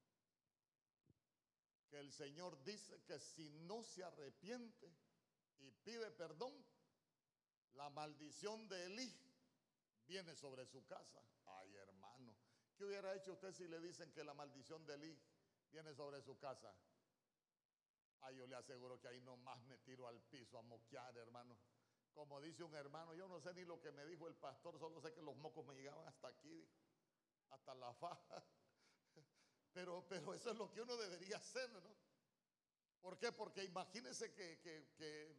que 1.91 1.99
el 1.99 2.13
Señor 2.13 2.63
dice 2.63 3.03
que 3.03 3.19
si 3.19 3.51
no 3.51 3.83
se 3.83 4.05
arrepiente 4.05 4.95
y 5.59 5.71
pide 5.73 6.11
perdón, 6.13 6.55
la 7.75 7.91
maldición 7.91 8.69
de 8.69 8.87
Elí 8.87 9.13
viene 10.07 10.35
sobre 10.37 10.65
su 10.67 10.87
casa. 10.87 11.21
Ay, 11.47 11.75
hermano, 11.75 11.90
¿qué 12.81 12.87
hubiera 12.87 13.15
hecho 13.15 13.35
usted 13.35 13.53
si 13.53 13.69
le 13.69 13.79
dicen 13.79 14.11
que 14.11 14.25
la 14.25 14.33
maldición 14.33 14.87
de 14.87 14.95
Elí 14.95 15.23
viene 15.71 15.95
sobre 15.95 16.23
su 16.23 16.39
casa? 16.39 16.75
Ay, 18.21 18.39
yo 18.39 18.47
le 18.47 18.57
aseguro 18.57 18.99
que 18.99 19.07
ahí 19.07 19.21
nomás 19.21 19.63
me 19.65 19.77
tiro 19.81 20.09
al 20.09 20.19
piso 20.23 20.57
a 20.57 20.63
moquear, 20.63 21.15
hermano. 21.19 21.59
Como 22.15 22.41
dice 22.41 22.65
un 22.65 22.75
hermano, 22.75 23.15
yo 23.15 23.29
no 23.29 23.39
sé 23.39 23.53
ni 23.53 23.67
lo 23.67 23.83
que 23.83 23.93
me 23.93 24.07
dijo 24.07 24.27
el 24.29 24.35
pastor, 24.35 24.79
solo 24.79 24.99
sé 25.03 25.13
que 25.13 25.21
los 25.21 25.37
mocos 25.37 25.67
me 25.67 25.75
llegaban 25.75 26.09
hasta 26.09 26.29
aquí, 26.29 26.67
hasta 27.51 27.75
la 27.75 27.93
faja. 27.93 28.43
Pero, 29.73 30.05
pero 30.09 30.35
eso 30.35 30.51
es 30.51 30.57
lo 30.57 30.69
que 30.73 30.83
uno 30.83 30.97
debería 30.97 31.37
hacer, 31.37 31.71
¿no? 31.71 31.97
¿Por 33.01 33.17
qué? 33.19 33.31
Porque 33.31 33.63
imagínense 33.63 34.33
que, 34.35 34.59
que, 34.59 34.91
que 34.97 35.37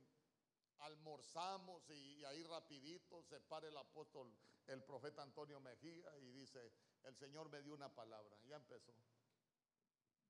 almorzamos 0.81 1.89
y, 1.89 2.23
ahí 2.25 2.43
rapidito 2.43 3.21
se 3.23 3.39
para 3.41 3.67
el 3.67 3.77
apóstol, 3.77 4.33
el 4.67 4.83
profeta 4.83 5.21
Antonio 5.21 5.59
Mejía 5.59 6.17
y 6.19 6.31
dice, 6.31 6.71
el 7.03 7.15
Señor 7.15 7.49
me 7.49 7.61
dio 7.61 7.73
una 7.73 7.93
palabra. 7.93 8.37
Ya 8.43 8.57
empezó. 8.57 8.93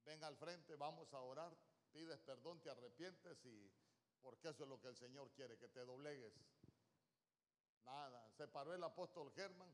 Ven 0.05 0.23
al 0.23 0.35
frente, 0.37 0.75
vamos 0.75 1.13
a 1.13 1.21
orar, 1.21 1.55
pides 1.91 2.19
perdón, 2.21 2.61
te 2.61 2.69
arrepientes 2.69 3.45
y 3.45 3.71
porque 4.21 4.49
eso 4.49 4.63
es 4.63 4.69
lo 4.69 4.79
que 4.79 4.87
el 4.87 4.95
Señor 4.95 5.31
quiere, 5.31 5.57
que 5.57 5.69
te 5.69 5.85
doblegues. 5.85 6.33
Nada, 7.83 8.29
se 8.31 8.47
paró 8.47 8.73
el 8.73 8.83
apóstol 8.83 9.31
Germán. 9.33 9.73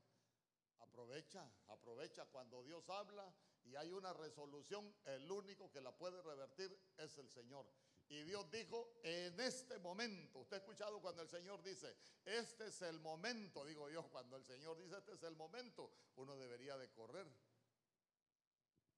Aprovecha, 0.80 1.50
aprovecha 1.68 2.26
cuando 2.26 2.64
Dios 2.64 2.88
habla 2.90 3.34
y 3.64 3.76
hay 3.76 3.92
una 3.92 4.14
resolución, 4.14 4.96
el 5.06 5.30
único 5.30 5.72
que 5.72 5.82
la 5.82 5.92
puede 5.92 6.22
revertir 6.22 6.78
es 6.98 7.18
el 7.18 7.30
Señor. 7.30 7.66
Y 8.10 8.24
Dios 8.24 8.50
dijo, 8.50 9.00
en 9.04 9.38
este 9.40 9.80
momento, 9.80 10.40
usted 10.40 10.56
ha 10.56 10.60
escuchado 10.60 11.02
cuando 11.02 11.22
el 11.22 11.30
Señor 11.30 11.62
dice, 11.62 11.94
este 12.24 12.68
es 12.68 12.82
el 12.82 13.00
momento, 13.00 13.66
digo 13.66 13.90
yo, 13.90 14.10
cuando 14.10 14.38
el 14.38 14.46
Señor 14.46 14.78
dice, 14.78 14.98
este 14.98 15.14
es 15.14 15.24
el 15.24 15.36
momento, 15.36 15.92
uno 16.16 16.38
debería 16.38 16.78
de 16.78 16.90
correr. 16.92 17.28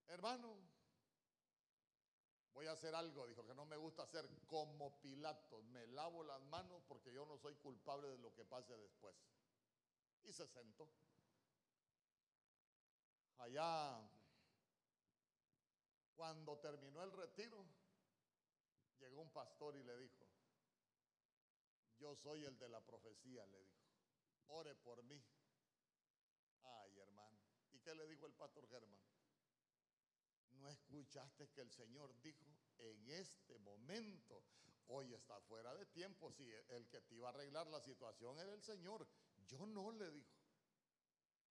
Hermano, 0.08 0.56
voy 2.54 2.68
a 2.68 2.74
hacer 2.74 2.94
algo, 2.94 3.26
dijo 3.26 3.46
que 3.48 3.56
no 3.56 3.66
me 3.66 3.78
gusta 3.78 4.04
hacer 4.04 4.30
como 4.46 5.00
Pilato, 5.02 5.64
me 5.64 5.88
lavo 5.88 6.24
las 6.24 6.42
manos 6.44 6.84
porque 6.88 7.12
yo 7.12 7.26
no 7.26 7.38
soy 7.38 7.56
culpable 7.56 8.10
de 8.10 8.18
lo 8.20 8.34
que 8.34 8.46
pase 8.46 8.78
después. 8.78 9.16
Y 10.24 10.34
se 10.34 10.46
sentó. 10.46 10.88
Allá 13.40 14.08
cuando 16.16 16.58
terminó 16.58 17.02
el 17.02 17.14
retiro, 17.14 17.66
llegó 19.00 19.22
un 19.22 19.32
pastor 19.32 19.76
y 19.76 19.84
le 19.84 19.98
dijo, 19.98 20.28
yo 22.00 22.16
soy 22.16 22.46
el 22.46 22.58
de 22.58 22.70
la 22.70 22.80
profecía, 22.82 23.46
le 23.48 23.60
dijo. 23.60 23.80
ore 24.48 24.76
por 24.76 25.04
mí. 25.04 25.22
Ay, 26.64 26.98
hermano. 27.00 27.38
¿Y 27.72 27.80
qué 27.80 27.94
le 27.94 28.08
dijo 28.08 28.26
el 28.26 28.34
pastor 28.34 28.68
Germán? 28.70 29.02
¿No 30.52 30.70
escuchaste 30.70 31.50
que 31.50 31.62
el 31.62 31.72
Señor 31.72 32.14
dijo 32.22 32.46
en 32.78 33.10
este 33.10 33.58
momento? 33.60 34.44
Hoy 34.88 35.14
está 35.14 35.40
fuera 35.42 35.74
de 35.76 35.86
tiempo. 35.88 36.32
Si 36.32 36.50
el 36.70 36.88
que 36.88 37.02
te 37.02 37.16
iba 37.16 37.30
a 37.30 37.32
arreglar 37.32 37.68
la 37.68 37.80
situación 37.80 38.40
era 38.40 38.54
el 38.54 38.64
Señor. 38.64 39.08
Yo 39.46 39.66
no 39.66 39.92
le 39.92 40.10
dijo. 40.12 40.40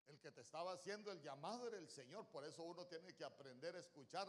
El 0.06 0.18
que 0.20 0.32
te 0.32 0.40
estaba 0.40 0.72
haciendo 0.72 1.12
el 1.12 1.20
llamado 1.20 1.68
era 1.68 1.78
el 1.78 1.88
Señor. 1.88 2.28
Por 2.30 2.44
eso 2.44 2.62
uno 2.62 2.86
tiene 2.86 3.14
que 3.14 3.24
aprender 3.24 3.76
a 3.76 3.80
escuchar 3.80 4.28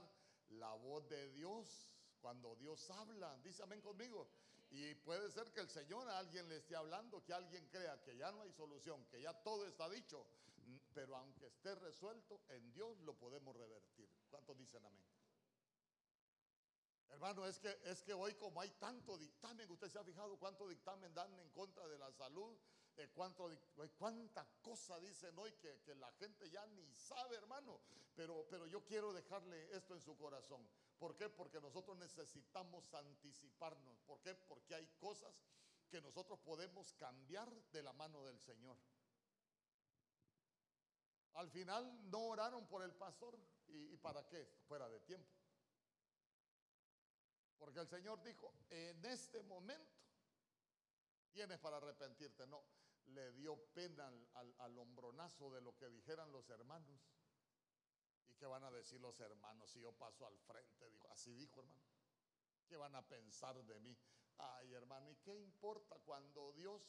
la 0.50 0.74
voz 0.74 1.08
de 1.08 1.32
Dios 1.32 1.90
cuando 2.22 2.56
Dios 2.56 2.90
habla. 2.90 3.38
Dice 3.44 3.64
amén 3.64 3.82
conmigo. 3.82 4.30
Y 4.72 4.94
puede 4.96 5.32
ser 5.32 5.52
que 5.52 5.62
el 5.62 5.70
Señor 5.70 6.08
a 6.10 6.20
alguien 6.20 6.48
le 6.48 6.58
esté 6.58 6.76
hablando, 6.76 7.24
que 7.24 7.34
alguien 7.34 7.68
crea 7.68 8.02
que 8.04 8.16
ya 8.16 8.32
no 8.32 8.42
hay 8.42 8.52
solución, 8.52 9.04
que 9.06 9.22
ya 9.22 9.34
todo 9.34 9.66
está 9.66 9.90
dicho. 9.90 10.26
Pero 10.94 11.16
aunque 11.16 11.48
esté 11.48 11.74
resuelto, 11.76 12.42
en 12.50 12.72
Dios 12.72 13.00
lo 13.02 13.16
podemos 13.16 13.56
revertir. 13.56 14.08
¿Cuántos 14.30 14.58
dicen 14.58 14.86
amén? 14.86 15.06
Hermano, 17.10 17.48
es 17.48 17.60
que, 17.60 17.80
es 17.86 18.04
que 18.04 18.14
hoy 18.14 18.36
como 18.36 18.62
hay 18.62 18.70
tanto 18.72 19.18
dictamen, 19.18 19.70
usted 19.72 19.90
se 19.90 19.98
ha 19.98 20.04
fijado 20.04 20.38
cuánto 20.38 20.68
dictamen 20.68 21.14
dan 21.14 21.38
en 21.40 21.50
contra 21.50 21.88
de 21.88 21.98
la 21.98 22.12
salud, 22.12 22.56
eh, 22.98 23.10
cuánto, 23.14 23.50
cuánta 23.98 24.48
cosa 24.62 25.00
dicen 25.00 25.38
hoy 25.38 25.52
que, 25.54 25.82
que, 25.82 25.96
la 25.96 26.12
gente 26.14 26.50
ya 26.52 26.66
ni 26.68 26.94
sabe, 26.94 27.36
hermano. 27.38 27.80
Pero, 28.16 28.46
pero 28.50 28.68
yo 28.68 28.84
quiero 28.86 29.12
dejarle 29.12 29.76
esto 29.76 29.96
en 29.96 30.02
su 30.02 30.16
corazón. 30.18 30.68
¿Por 31.00 31.16
qué? 31.16 31.30
Porque 31.30 31.62
nosotros 31.62 31.98
necesitamos 31.98 32.94
anticiparnos. 32.94 34.00
¿Por 34.02 34.20
qué? 34.22 34.36
Porque 34.36 34.76
hay 34.76 34.86
cosas 35.00 35.34
que 35.90 36.02
nosotros 36.02 36.40
podemos 36.40 36.94
cambiar 36.94 37.50
de 37.72 37.82
la 37.82 37.94
mano 37.94 38.24
del 38.26 38.38
Señor. 38.40 38.78
Al 41.34 41.50
final 41.50 42.10
no 42.12 42.20
oraron 42.20 42.68
por 42.68 42.84
el 42.84 42.94
pastor. 42.94 43.40
¿Y, 43.68 43.96
para 43.98 44.28
qué? 44.28 44.46
Fuera 44.68 44.90
de 44.90 45.00
tiempo. 45.00 45.32
Porque 47.58 47.80
el 47.80 47.88
Señor 47.88 48.22
dijo, 48.22 48.54
en 48.70 49.06
este 49.06 49.42
momento 49.44 49.98
tienes 51.32 51.60
para 51.60 51.78
arrepentirte. 51.78 52.46
No, 52.46 52.62
le 53.08 53.32
dio 53.34 53.56
pena 53.74 54.08
al, 54.34 54.56
al, 54.58 54.78
hombronazo 54.78 55.50
de 55.52 55.62
lo 55.62 55.78
que 55.78 55.90
dijeran 55.90 56.32
los 56.32 56.50
hermanos. 56.50 57.00
¿Y 58.40 58.42
qué 58.42 58.48
van 58.48 58.64
a 58.64 58.72
decir 58.72 59.02
los 59.02 59.20
hermanos 59.20 59.70
si 59.70 59.82
yo 59.82 59.92
paso 59.92 60.26
al 60.26 60.40
frente? 60.40 60.90
Dijo, 60.90 61.12
así 61.12 61.34
dijo 61.34 61.60
hermano. 61.60 61.84
¿Qué 62.70 62.78
van 62.78 62.96
a 62.96 63.06
pensar 63.06 63.62
de 63.66 63.80
mí? 63.82 63.98
Ay, 64.38 64.74
hermano, 64.76 65.12
¿y 65.12 65.18
qué 65.18 65.38
importa 65.38 66.00
cuando 66.06 66.54
Dios, 66.54 66.82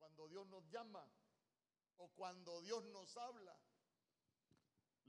cuando 0.00 0.26
Dios 0.26 0.44
nos 0.48 0.68
llama 0.68 1.08
o 1.98 2.08
cuando 2.08 2.60
Dios 2.62 2.82
nos 2.86 3.16
habla? 3.16 3.56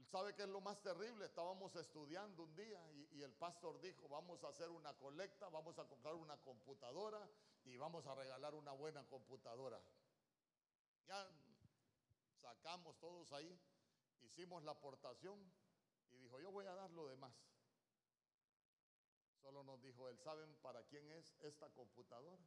¿Sabe 0.04 0.36
qué 0.36 0.42
es 0.42 0.48
lo 0.48 0.60
más 0.60 0.80
terrible? 0.82 1.26
Estábamos 1.26 1.74
estudiando 1.74 2.44
un 2.44 2.54
día 2.54 2.80
y, 3.10 3.20
el 3.20 3.34
pastor 3.34 3.80
dijo, 3.80 4.08
vamos 4.08 4.44
a 4.44 4.50
hacer 4.50 4.70
una 4.70 4.94
colecta, 4.94 5.48
vamos 5.48 5.80
a 5.80 5.84
comprar 5.88 6.14
una 6.14 6.36
computadora 6.42 7.28
y 7.64 7.76
vamos 7.76 8.06
a 8.06 8.14
regalar 8.14 8.54
una 8.54 8.70
buena 8.70 9.02
computadora. 9.08 9.82
Ya 11.08 11.28
sacamos 12.40 12.96
todos 13.00 13.32
ahí, 13.32 13.60
hicimos 14.22 14.62
la 14.64 14.72
aportación 14.72 15.38
y 16.10 16.16
dijo, 16.18 16.40
yo 16.40 16.50
voy 16.50 16.66
a 16.66 16.74
dar 16.74 16.90
lo 16.90 17.06
demás. 17.08 17.34
Solo 19.40 19.62
nos 19.62 19.80
dijo, 19.82 20.08
él, 20.08 20.18
¿saben 20.18 20.54
para 20.56 20.82
quién 20.84 21.10
es 21.12 21.36
esta 21.40 21.70
computadora? 21.70 22.42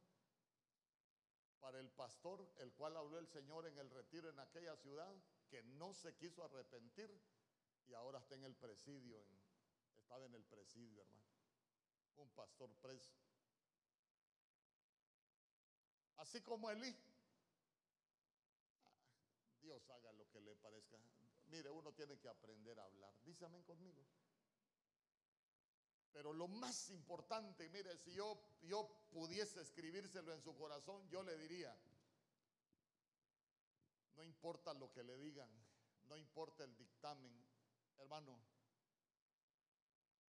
Para 1.60 1.80
el 1.80 1.90
pastor, 1.90 2.52
el 2.58 2.72
cual 2.74 2.96
habló 2.96 3.18
el 3.18 3.28
Señor 3.28 3.66
en 3.66 3.78
el 3.78 3.90
retiro 3.90 4.28
en 4.28 4.38
aquella 4.38 4.76
ciudad, 4.76 5.14
que 5.48 5.62
no 5.62 5.92
se 5.94 6.14
quiso 6.16 6.44
arrepentir 6.44 7.10
y 7.86 7.94
ahora 7.94 8.18
está 8.18 8.34
en 8.34 8.44
el 8.44 8.54
presidio, 8.54 9.24
estaba 9.96 10.26
en 10.26 10.34
el 10.34 10.44
presidio, 10.44 11.02
hermano. 11.02 11.26
Un 12.16 12.30
pastor 12.30 12.70
preso. 12.80 13.12
Así 16.16 16.40
como 16.42 16.70
Elí. 16.70 16.94
Dios 19.60 19.88
haga 19.90 20.12
lo 20.12 20.28
que 20.30 20.40
le 20.40 20.54
parezca. 20.56 20.98
Mire, 21.52 21.68
uno 21.68 21.92
tiene 21.92 22.18
que 22.18 22.28
aprender 22.28 22.80
a 22.80 22.84
hablar. 22.84 23.14
Dice 23.22 23.44
amén 23.44 23.62
conmigo. 23.62 24.02
Pero 26.10 26.32
lo 26.32 26.48
más 26.48 26.88
importante, 26.88 27.68
mire, 27.68 27.96
si 27.98 28.14
yo, 28.14 28.38
yo 28.62 28.88
pudiese 29.10 29.60
escribírselo 29.60 30.32
en 30.32 30.40
su 30.40 30.56
corazón, 30.56 31.06
yo 31.10 31.22
le 31.22 31.36
diría, 31.36 31.74
no 34.14 34.24
importa 34.24 34.72
lo 34.72 34.90
que 34.92 35.02
le 35.02 35.16
digan, 35.18 35.50
no 36.04 36.16
importa 36.16 36.64
el 36.64 36.74
dictamen, 36.76 37.46
hermano, 37.98 38.38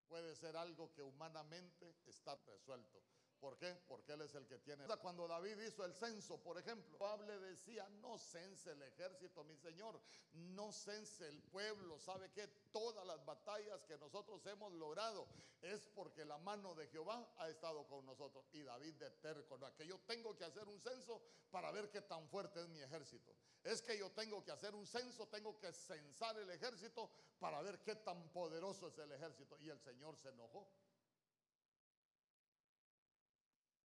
puede 0.08 0.35
ser 0.35 0.56
algo 0.56 0.92
que 0.92 1.02
humanamente 1.02 1.96
está 2.06 2.35
resuelto. 2.46 3.00
¿Por 3.42 3.59
qué? 3.59 3.74
Porque 3.88 4.12
Él 4.12 4.20
es 4.20 4.37
el 4.37 4.46
que 4.46 4.61
tiene. 4.61 4.87
Cuando 4.98 5.26
David 5.26 5.59
hizo 5.66 5.85
el 5.85 5.92
censo, 5.92 6.40
por 6.40 6.57
ejemplo, 6.59 6.96
Pablo 6.96 7.40
decía, 7.40 7.88
no 8.00 8.16
cense 8.16 8.70
el 8.70 8.81
ejército, 8.83 9.42
mi 9.42 9.57
Señor, 9.57 10.00
no 10.31 10.70
cense 10.70 11.26
el 11.26 11.42
pueblo. 11.42 11.98
¿Sabe 11.98 12.31
qué? 12.31 12.46
Todas 12.70 13.05
las 13.05 13.24
batallas 13.24 13.83
que 13.83 13.98
nosotros 13.98 14.46
hemos 14.46 14.72
logrado 14.74 15.26
es 15.61 15.88
porque 15.88 16.24
la 16.24 16.38
mano 16.38 16.72
de 16.76 16.87
Jehová 16.87 17.35
ha 17.38 17.48
estado 17.48 17.85
con 17.88 18.07
nosotros. 18.07 18.44
Y 18.52 18.62
David 18.62 18.94
de 18.94 19.11
terco, 19.11 19.59
no, 19.59 19.74
que 19.74 19.88
yo 19.88 19.98
tengo 20.07 20.37
que 20.37 20.44
hacer 20.44 20.68
un 20.68 20.78
censo 20.78 21.20
para 21.50 21.72
ver 21.72 21.90
qué 21.90 22.02
tan 22.02 22.28
fuerte 22.28 22.61
es 22.61 22.68
mi 22.68 22.81
ejército. 22.81 23.35
Es 23.64 23.83
que 23.83 23.98
yo 23.98 24.12
tengo 24.12 24.44
que 24.44 24.52
hacer 24.52 24.72
un 24.72 24.87
censo, 24.87 25.26
tengo 25.26 25.59
que 25.59 25.72
censar 25.72 26.38
el 26.38 26.48
ejército 26.48 27.11
para 27.40 27.61
ver 27.61 27.81
qué 27.81 27.96
tan 27.96 28.28
poderoso 28.28 28.87
es 28.87 28.98
el 28.98 29.11
ejército. 29.11 29.59
Y 29.59 29.68
el 29.68 29.81
Señor 29.81 30.16
se 30.16 30.28
enojó. 30.28 30.68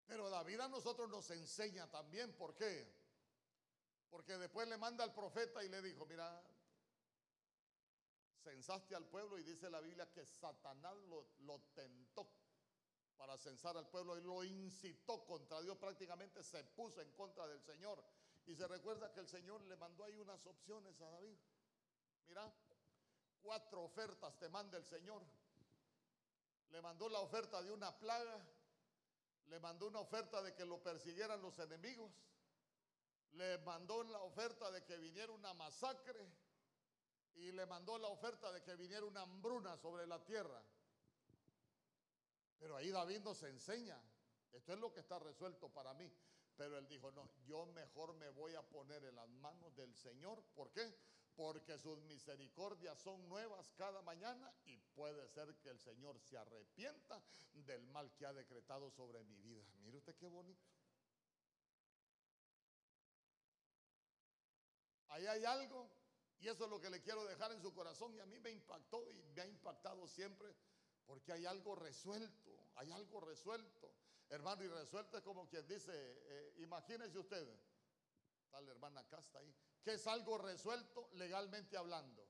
Pero 0.08 0.30
David 0.30 0.62
a 0.62 0.68
nosotros 0.70 1.10
nos 1.10 1.30
enseña 1.32 1.90
también. 1.92 2.34
¿Por 2.34 2.56
qué? 2.56 2.88
Porque 4.10 4.38
después 4.38 4.68
le 4.68 4.78
manda 4.78 5.04
al 5.04 5.14
profeta 5.14 5.64
y 5.64 5.70
le 5.70 5.82
dijo, 5.82 6.06
mira, 6.06 6.42
censaste 8.44 8.96
al 8.96 9.06
pueblo 9.06 9.38
y 9.38 9.44
dice 9.44 9.70
la 9.70 9.82
Biblia 9.82 10.10
que 10.12 10.26
Satanás 10.26 10.96
lo, 11.10 11.28
lo 11.40 11.60
tentó 11.76 12.28
para 13.18 13.38
censar 13.38 13.76
al 13.76 13.88
pueblo 13.90 14.18
y 14.18 14.22
lo 14.22 14.44
incitó 14.44 15.26
contra 15.26 15.60
Dios, 15.62 15.78
prácticamente 15.78 16.44
se 16.44 16.64
puso 16.64 17.02
en 17.02 17.12
contra 17.12 17.48
del 17.48 17.60
Señor. 17.62 18.04
Y 18.46 18.56
se 18.56 18.68
recuerda 18.68 19.12
que 19.12 19.20
el 19.20 19.28
Señor 19.28 19.62
le 19.64 19.76
mandó 19.76 20.06
ahí 20.06 20.16
unas 20.18 20.46
opciones 20.46 21.02
a 21.02 21.10
David. 21.10 21.36
Mira, 22.28 22.54
cuatro 23.42 23.84
ofertas 23.84 24.38
te 24.38 24.48
manda 24.50 24.78
el 24.78 24.86
Señor. 24.86 25.22
Le 26.70 26.82
mandó 26.82 27.10
la 27.10 27.20
oferta 27.20 27.62
de 27.62 27.72
una 27.72 27.98
plaga, 27.98 28.46
le 29.48 29.60
mandó 29.60 29.88
una 29.88 30.00
oferta 30.00 30.42
de 30.42 30.54
que 30.54 30.66
lo 30.66 30.82
persiguieran 30.82 31.42
los 31.42 31.58
enemigos, 31.60 32.12
le 33.34 33.58
mandó 33.60 34.04
la 34.04 34.22
oferta 34.22 34.72
de 34.72 34.84
que 34.84 34.98
viniera 34.98 35.32
una 35.32 35.54
masacre 35.54 36.28
y 37.36 37.52
le 37.52 37.66
mandó 37.66 37.98
la 37.98 38.08
oferta 38.08 38.52
de 38.52 38.64
que 38.64 38.76
viniera 38.76 39.06
una 39.06 39.22
hambruna 39.22 39.78
sobre 39.78 40.08
la 40.08 40.24
tierra. 40.24 40.62
Pero 42.60 42.76
ahí 42.76 42.90
David 42.90 43.20
nos 43.20 43.44
enseña, 43.44 44.02
esto 44.52 44.74
es 44.74 44.80
lo 44.80 44.92
que 44.92 45.02
está 45.02 45.20
resuelto 45.20 45.70
para 45.70 45.94
mí. 45.94 46.12
Pero 46.56 46.80
él 46.80 46.88
dijo, 46.88 47.12
no, 47.12 47.30
yo 47.46 47.68
mejor 47.68 48.14
me 48.14 48.30
voy 48.30 48.56
a 48.56 48.64
poner 48.64 49.06
en 49.06 49.16
las 49.16 49.30
manos 49.30 49.76
del 49.76 49.96
Señor. 49.96 50.44
¿Por 50.56 50.72
qué? 50.72 50.92
Porque 51.38 51.78
sus 51.78 52.02
misericordias 52.02 53.00
son 53.00 53.30
nuevas 53.30 53.72
cada 53.78 54.02
mañana 54.02 54.52
y 54.66 54.76
puede 54.96 55.28
ser 55.28 55.56
que 55.60 55.70
el 55.70 55.80
Señor 55.80 56.20
se 56.20 56.36
arrepienta 56.36 57.24
del 57.54 57.86
mal 57.88 58.12
que 58.16 58.26
ha 58.26 58.34
decretado 58.34 58.90
sobre 58.90 59.24
mi 59.24 59.40
vida. 59.40 59.64
Mire 59.84 59.98
usted 59.98 60.16
qué 60.16 60.28
bonito. 60.28 60.68
Ahí 65.10 65.28
hay 65.28 65.46
algo 65.46 65.88
y 66.40 66.48
eso 66.48 66.66
es 66.66 66.70
lo 66.72 66.82
que 66.82 66.90
le 66.90 67.04
quiero 67.04 67.24
dejar 67.24 67.52
en 67.52 67.62
su 67.62 67.72
corazón 67.72 68.16
y 68.16 68.20
a 68.20 68.26
mí 68.26 68.40
me 68.40 68.50
impactó 68.50 69.08
y 69.12 69.22
me 69.36 69.42
ha 69.44 69.46
impactado 69.46 70.08
siempre 70.08 70.56
porque 71.06 71.34
hay 71.34 71.46
algo 71.46 71.76
resuelto, 71.76 72.60
hay 72.76 72.92
algo 72.92 73.22
resuelto. 73.22 73.94
Hermano, 74.30 74.64
y 74.64 74.68
resuelto 74.70 75.18
es 75.18 75.24
como 75.24 75.48
quien 75.48 75.68
dice, 75.68 75.92
eh, 75.94 76.56
imagínese 76.58 77.20
usted, 77.20 77.48
tal 78.50 78.68
hermana 78.68 79.02
acá 79.02 79.20
está 79.20 79.38
ahí, 79.38 79.56
que 79.88 79.94
es 79.94 80.06
algo 80.06 80.38
resuelto 80.38 81.10
legalmente 81.14 81.78
hablando. 81.78 82.28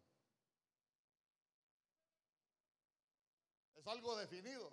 Es 3.73 3.87
algo 3.87 4.15
definido, 4.15 4.71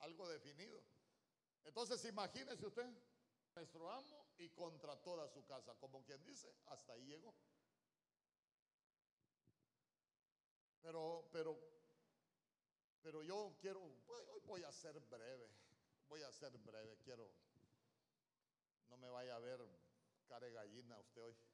algo 0.00 0.28
definido. 0.28 0.82
Entonces 1.64 2.04
imagínese 2.04 2.66
usted, 2.66 2.86
nuestro 3.54 3.90
amo 3.90 4.26
y 4.36 4.50
contra 4.50 5.00
toda 5.00 5.26
su 5.30 5.46
casa, 5.46 5.74
como 5.76 6.04
quien 6.04 6.22
dice, 6.26 6.54
hasta 6.66 6.92
ahí 6.92 7.06
llegó. 7.06 7.34
Pero, 10.82 11.26
pero, 11.32 11.58
pero 13.00 13.22
yo 13.22 13.56
quiero, 13.62 13.80
hoy 13.80 14.40
voy 14.44 14.62
a 14.62 14.72
ser 14.72 15.00
breve, 15.00 15.48
voy 16.06 16.22
a 16.22 16.30
ser 16.32 16.52
breve, 16.58 16.98
quiero, 17.02 17.32
no 18.90 18.98
me 18.98 19.08
vaya 19.08 19.36
a 19.36 19.38
ver 19.38 19.58
care 20.28 20.50
gallina 20.52 20.98
usted 20.98 21.22
hoy. 21.22 21.51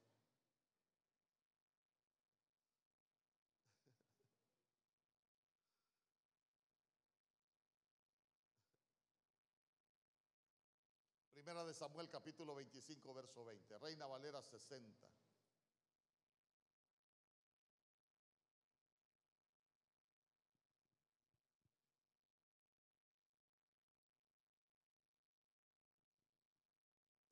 De 11.65 11.73
Samuel 11.73 12.07
capítulo 12.09 12.55
25 12.55 13.13
verso 13.13 13.43
20. 13.43 13.77
Reina 13.79 14.07
Valera 14.07 14.41
60. 14.41 15.07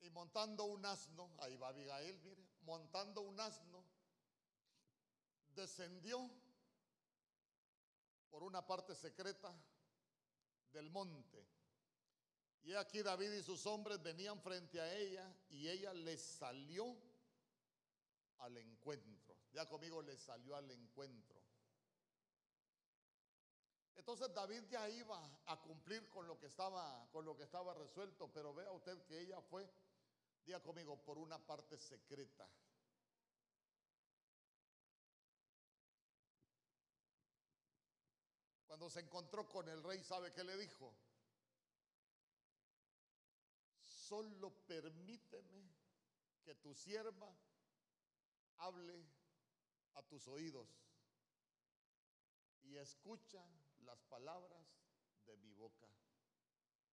Y 0.02 0.10
montando 0.10 0.64
un 0.64 0.84
asno, 0.84 1.30
ahí 1.38 1.56
va 1.56 1.68
Abigail, 1.68 2.20
mire, 2.20 2.46
montando 2.60 3.22
un 3.22 3.40
asno, 3.40 3.82
descendió 5.54 6.30
por 8.28 8.42
una 8.42 8.66
parte 8.66 8.94
secreta 8.94 9.50
del 10.70 10.90
monte. 10.90 11.57
Y 12.64 12.74
aquí 12.74 13.02
David 13.02 13.32
y 13.32 13.42
sus 13.42 13.64
hombres 13.66 14.02
venían 14.02 14.40
frente 14.40 14.80
a 14.80 14.94
ella 14.94 15.34
y 15.48 15.68
ella 15.68 15.92
les 15.94 16.20
salió 16.20 16.96
al 18.38 18.56
encuentro. 18.56 19.36
Ya 19.52 19.66
conmigo 19.66 20.02
le 20.02 20.16
salió 20.16 20.54
al 20.54 20.70
encuentro. 20.70 21.40
Entonces 23.96 24.32
David 24.32 24.64
ya 24.70 24.88
iba 24.88 25.40
a 25.46 25.60
cumplir 25.60 26.08
con 26.08 26.26
lo 26.26 26.38
que 26.38 26.46
estaba 26.46 27.08
con 27.10 27.24
lo 27.24 27.36
que 27.36 27.42
estaba 27.42 27.74
resuelto, 27.74 28.30
pero 28.32 28.54
vea 28.54 28.70
usted 28.70 29.02
que 29.04 29.18
ella 29.18 29.40
fue 29.40 29.68
Diga 30.48 30.62
conmigo, 30.62 30.96
por 31.04 31.18
una 31.18 31.38
parte 31.38 31.76
secreta. 31.76 32.48
Cuando 38.66 38.88
se 38.88 39.00
encontró 39.00 39.46
con 39.46 39.68
el 39.68 39.82
rey, 39.82 40.02
¿sabe 40.02 40.32
qué 40.32 40.42
le 40.44 40.56
dijo? 40.56 40.94
Solo 44.08 44.50
permíteme 44.66 45.70
que 46.42 46.54
tu 46.54 46.74
sierva 46.74 47.30
hable 48.56 49.04
a 49.94 50.02
tus 50.02 50.26
oídos 50.28 50.68
y 52.62 52.76
escucha 52.76 53.44
las 53.84 54.02
palabras 54.04 54.66
de 55.26 55.36
mi 55.36 55.52
boca. 55.52 55.86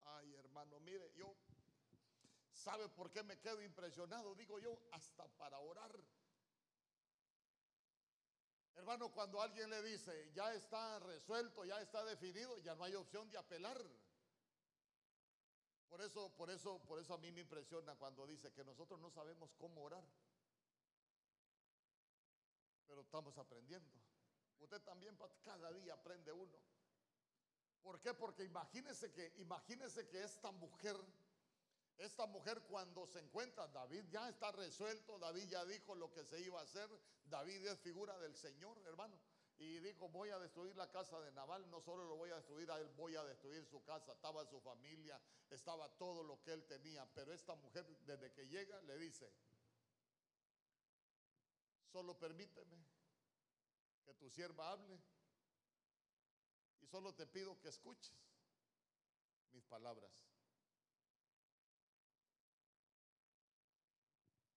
Ay, 0.04 0.34
hermano, 0.36 0.80
mire, 0.82 1.14
yo 1.16 1.36
¿Sabe 2.52 2.90
por 2.90 3.12
qué 3.12 3.22
me 3.22 3.38
quedo 3.40 3.62
impresionado? 3.62 4.34
Digo 4.34 4.60
yo, 4.60 4.80
hasta 4.92 5.28
para 5.38 5.60
orar. 5.60 5.94
Hermano, 8.76 9.12
cuando 9.12 9.42
alguien 9.42 9.70
le 9.70 9.84
dice, 9.84 10.32
ya 10.34 10.54
está 10.54 11.00
resuelto, 11.00 11.64
ya 11.66 11.80
está 11.82 12.04
definido, 12.06 12.58
ya 12.60 12.74
no 12.76 12.84
hay 12.86 12.96
opción 12.96 13.30
de 13.30 13.38
apelar. 13.38 13.80
Por 15.90 16.02
eso, 16.02 16.30
por 16.36 16.50
eso, 16.50 16.80
por 16.88 17.00
eso 17.00 17.14
a 17.14 17.18
mí 17.18 17.32
me 17.32 17.42
impresiona 17.42 17.96
cuando 17.96 18.26
dice 18.28 18.52
que 18.52 18.64
nosotros 18.64 19.00
no 19.00 19.10
sabemos 19.10 19.54
cómo 19.58 19.84
orar. 19.84 20.04
Pero 22.88 23.02
estamos 23.02 23.38
aprendiendo. 23.38 23.90
Usted 24.60 24.82
también 24.82 25.18
cada 25.44 25.72
día 25.74 25.94
aprende 25.94 26.32
uno. 26.32 26.58
¿Por 27.82 28.02
qué? 28.02 28.14
Porque 28.14 28.44
imagínese 28.44 29.12
que, 29.12 29.34
imagínese 29.38 30.08
que 30.08 30.24
esta 30.24 30.52
mujer 30.52 30.98
esta 31.98 32.26
mujer 32.26 32.62
cuando 32.64 33.08
se 33.08 33.20
encuentra, 33.20 33.68
David 33.68 34.04
ya 34.10 34.28
está 34.28 34.52
resuelto, 34.52 35.18
David 35.18 35.48
ya 35.48 35.64
dijo 35.66 35.96
lo 35.96 36.12
que 36.12 36.26
se 36.26 36.42
iba 36.42 36.60
a 36.60 36.64
hacer, 36.64 36.90
David 37.26 37.66
es 37.68 37.80
figura 37.80 38.18
del 38.20 38.36
Señor, 38.36 38.78
hermano. 38.86 39.18
Y 39.58 39.80
dijo, 39.80 40.10
voy 40.10 40.30
a 40.30 40.40
destruir 40.40 40.76
la 40.76 40.92
casa 40.92 41.20
de 41.22 41.32
Naval, 41.32 41.70
no 41.70 41.80
solo 41.82 42.06
lo 42.06 42.18
voy 42.18 42.30
a 42.30 42.36
destruir 42.36 42.70
a 42.72 42.80
él, 42.80 42.90
voy 42.90 43.16
a 43.16 43.24
destruir 43.24 43.66
su 43.66 43.82
casa, 43.84 44.12
estaba 44.12 44.46
su 44.46 44.60
familia, 44.60 45.20
estaba 45.50 45.90
todo 45.98 46.24
lo 46.24 46.42
que 46.42 46.52
él 46.52 46.66
tenía. 46.66 47.06
Pero 47.14 47.32
esta 47.32 47.56
mujer 47.56 47.86
desde 48.02 48.34
que 48.34 48.48
llega 48.48 48.82
le 48.82 48.98
dice, 48.98 49.32
solo 51.92 52.20
permíteme 52.20 52.86
que 54.04 54.14
tu 54.16 54.30
sierva 54.30 54.72
hable 54.72 55.00
y 56.82 56.88
solo 56.88 57.14
te 57.16 57.26
pido 57.26 57.60
que 57.62 57.70
escuches 57.70 58.14
mis 59.54 59.64
palabras. 59.66 60.26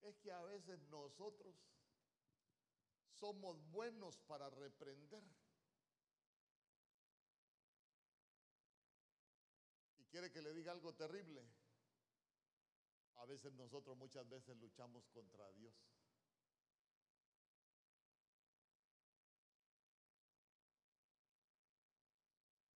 es 0.09 0.19
que 0.19 0.33
a 0.33 0.43
veces 0.43 0.81
nosotros 0.89 1.55
somos 3.19 3.61
buenos 3.71 4.17
para 4.27 4.49
reprender. 4.51 5.23
Y 9.99 10.05
quiere 10.07 10.31
que 10.31 10.43
le 10.43 10.53
diga 10.53 10.73
algo 10.73 10.95
terrible. 10.95 11.45
A 13.17 13.25
veces 13.27 13.53
nosotros 13.53 13.97
muchas 13.97 14.29
veces 14.29 14.57
luchamos 14.57 15.09
contra 15.09 15.51
Dios. 15.53 15.75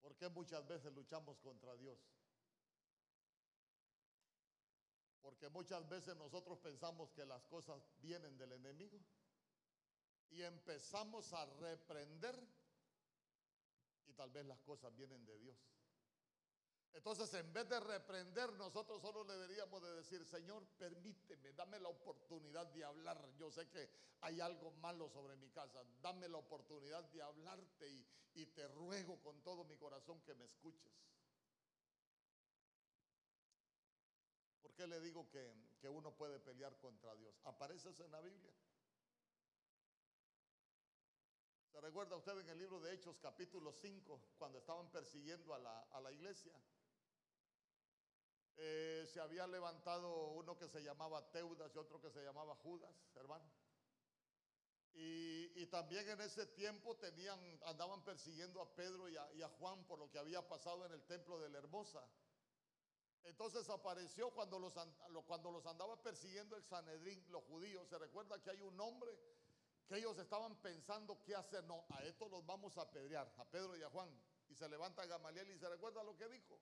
¿Por 0.00 0.16
qué 0.16 0.28
muchas 0.28 0.66
veces 0.66 0.92
luchamos 0.92 1.38
contra 1.38 1.76
Dios? 1.76 1.98
Porque 5.20 5.48
muchas 5.48 5.88
veces 5.88 6.16
nosotros 6.16 6.58
pensamos 6.58 7.12
que 7.12 7.24
las 7.24 7.44
cosas 7.44 7.80
vienen 8.00 8.36
del 8.36 8.52
enemigo 8.52 9.00
y 10.32 10.42
empezamos 10.42 11.32
a 11.32 11.46
reprender 11.46 12.38
y 14.06 14.12
tal 14.14 14.30
vez 14.30 14.44
las 14.46 14.60
cosas 14.60 14.94
vienen 14.94 15.24
de 15.24 15.38
Dios. 15.38 15.56
Entonces, 16.92 17.32
en 17.34 17.50
vez 17.52 17.68
de 17.68 17.80
reprender, 17.80 18.52
nosotros 18.54 19.00
solo 19.00 19.24
le 19.24 19.32
deberíamos 19.34 19.82
de 19.82 19.94
decir, 19.94 20.24
Señor, 20.26 20.66
permíteme, 20.78 21.52
dame 21.54 21.80
la 21.80 21.88
oportunidad 21.88 22.66
de 22.66 22.84
hablar. 22.84 23.18
Yo 23.38 23.50
sé 23.50 23.68
que 23.70 23.88
hay 24.20 24.40
algo 24.40 24.72
malo 24.72 25.08
sobre 25.08 25.36
mi 25.36 25.48
casa. 25.48 25.82
Dame 26.02 26.28
la 26.28 26.36
oportunidad 26.36 27.02
de 27.04 27.22
hablarte 27.22 27.88
y, 27.88 28.06
y 28.34 28.46
te 28.46 28.68
ruego 28.68 29.20
con 29.22 29.42
todo 29.42 29.64
mi 29.64 29.76
corazón 29.76 30.20
que 30.20 30.34
me 30.34 30.44
escuches. 30.44 30.92
¿Por 34.60 34.74
qué 34.74 34.86
le 34.86 35.00
digo 35.00 35.28
que, 35.30 35.88
uno 35.88 36.14
puede 36.14 36.38
pelear 36.40 36.78
contra 36.78 37.14
Dios? 37.16 37.34
¿Aparece 37.44 37.90
eso 37.90 38.04
en 38.04 38.12
la 38.12 38.20
Biblia? 38.20 38.52
Recuerda 41.92 42.16
usted 42.16 42.38
en 42.38 42.48
el 42.48 42.56
libro 42.56 42.80
de 42.80 42.94
Hechos 42.94 43.18
capítulo 43.20 43.70
5, 43.70 44.18
cuando 44.38 44.56
estaban 44.56 44.90
persiguiendo 44.90 45.52
a 45.52 45.58
la, 45.58 46.10
iglesia? 46.10 46.50
Eh, 48.56 49.06
se 49.12 49.20
había 49.20 49.46
levantado 49.46 50.28
uno 50.28 50.56
que 50.56 50.68
se 50.68 50.82
llamaba 50.82 51.30
Teudas 51.30 51.70
y 51.74 51.78
otro 51.78 52.00
que 52.00 52.10
se 52.10 52.24
llamaba 52.24 52.54
Judas, 52.54 52.94
hermano. 53.14 53.44
Y, 54.94 55.66
también 55.66 56.08
en 56.08 56.22
ese 56.22 56.46
tiempo 56.46 56.96
tenían, 56.96 57.38
andaban 57.66 58.02
persiguiendo 58.02 58.62
a 58.62 58.74
Pedro 58.74 59.10
y 59.10 59.18
a, 59.18 59.30
y 59.34 59.42
a 59.42 59.48
Juan 59.50 59.84
por 59.84 59.98
lo 59.98 60.10
que 60.10 60.18
había 60.18 60.48
pasado 60.48 60.86
en 60.86 60.92
el 60.92 61.02
templo 61.02 61.38
de 61.40 61.50
la 61.50 61.58
Hermosa. 61.58 62.02
Entonces 63.24 63.68
apareció 63.68 64.30
cuando 64.30 64.58
los, 64.58 64.72
cuando 65.26 65.50
los 65.50 65.66
andaba 65.66 66.02
persiguiendo 66.02 66.56
el 66.56 66.64
Sanedrín, 66.64 67.22
los 67.28 67.44
judíos. 67.44 67.86
Se 67.90 67.98
recuerda 67.98 68.42
que 68.42 68.48
hay 68.48 68.62
un 68.62 68.80
hombre 68.80 69.14
que 69.86 69.96
ellos 69.96 70.16
estaban 70.18 70.56
pensando 70.56 71.22
qué 71.24 71.34
hacer. 71.34 71.64
No, 71.64 71.84
a 71.90 72.02
estos 72.04 72.30
los 72.30 72.44
vamos 72.46 72.76
a 72.78 72.82
apedrear, 72.82 73.32
a 73.36 73.44
Pedro 73.44 73.76
y 73.76 73.82
a 73.82 73.90
Juan. 73.90 74.08
Y 74.48 74.54
se 74.54 74.68
levanta 74.68 75.06
Gamaliel 75.06 75.50
y 75.50 75.58
se 75.58 75.68
recuerda 75.68 76.02
lo 76.02 76.16
que 76.16 76.28
dijo. 76.28 76.60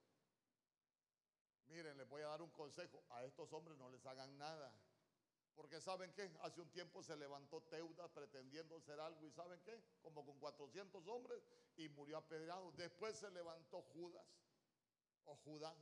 Miren, 1.68 1.96
les 1.96 2.09
voy 2.09 2.22
a 2.22 2.28
dar 2.28 2.42
un 2.42 2.50
consejo. 2.50 3.04
A 3.11 3.24
estos 3.24 3.52
hombres 3.52 3.78
no 3.78 3.88
les 3.88 4.04
hagan 4.06 4.37
nada. 4.38 4.72
Porque 5.54 5.80
¿saben 5.80 6.12
qué? 6.14 6.30
Hace 6.42 6.61
un 6.61 6.70
tiempo 6.70 7.02
se 7.02 7.16
levantó 7.16 7.62
Teudas 7.64 8.11
pretendiendo 8.12 8.80
ser 8.80 8.98
algo 8.98 9.26
y 9.26 9.30
¿saben 9.33 9.61
qué? 9.62 9.78
Como 10.02 10.24
con 10.24 10.38
400 10.38 11.06
hombres 11.09 11.42
y 11.76 11.88
murió 11.90 12.18
apedreado. 12.18 12.72
Después 12.72 13.16
se 13.18 13.30
levantó 13.30 13.83
Judas 13.92 14.26
o 15.26 15.37
Judá 15.37 15.74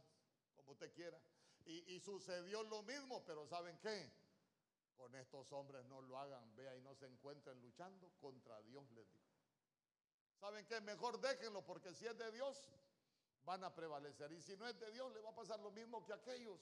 como 0.57 0.73
usted 0.73 0.93
quiera. 0.93 1.19
Y, 1.65 2.01
sucedió 2.01 2.63
lo 2.63 2.83
mismo, 2.83 3.23
pero 3.27 3.47
¿saben 3.47 3.79
qué? 3.79 4.11
Con 4.99 5.15
estos 5.15 5.51
hombres 5.53 5.85
no 5.87 6.03
lo 6.03 6.19
hagan, 6.19 6.55
vea 6.57 6.77
y 6.77 6.83
no 6.83 6.95
se 6.95 7.07
encuentren 7.07 7.61
luchando 7.63 8.11
contra 8.21 8.61
Dios, 8.63 8.91
les 8.91 9.11
digo. 9.13 9.29
¿Saben 10.41 10.67
qué? 10.67 10.81
Mejor 10.81 11.21
déjenlo, 11.21 11.65
porque 11.65 11.95
si 11.95 12.05
es 12.05 12.19
de 12.19 12.31
Dios, 12.33 12.65
van 13.45 13.63
a 13.63 13.73
prevalecer. 13.73 14.31
Y 14.33 14.43
si 14.43 14.57
no 14.57 14.67
es 14.67 14.79
de 14.79 14.91
Dios, 14.91 15.13
le 15.13 15.21
va 15.21 15.31
a 15.31 15.35
pasar 15.35 15.61
lo 15.61 15.71
mismo 15.71 16.05
que 16.05 16.13
aquellos. 16.13 16.61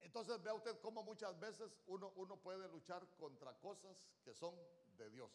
Entonces 0.00 0.42
vea 0.42 0.52
usted 0.52 0.80
cómo 0.80 1.04
muchas 1.04 1.38
veces 1.38 1.78
uno, 1.86 2.12
uno 2.16 2.36
puede 2.36 2.68
luchar 2.68 3.06
contra 3.16 3.56
cosas 3.60 3.96
que 4.24 4.34
son 4.34 4.54
de 4.96 5.08
Dios. 5.10 5.30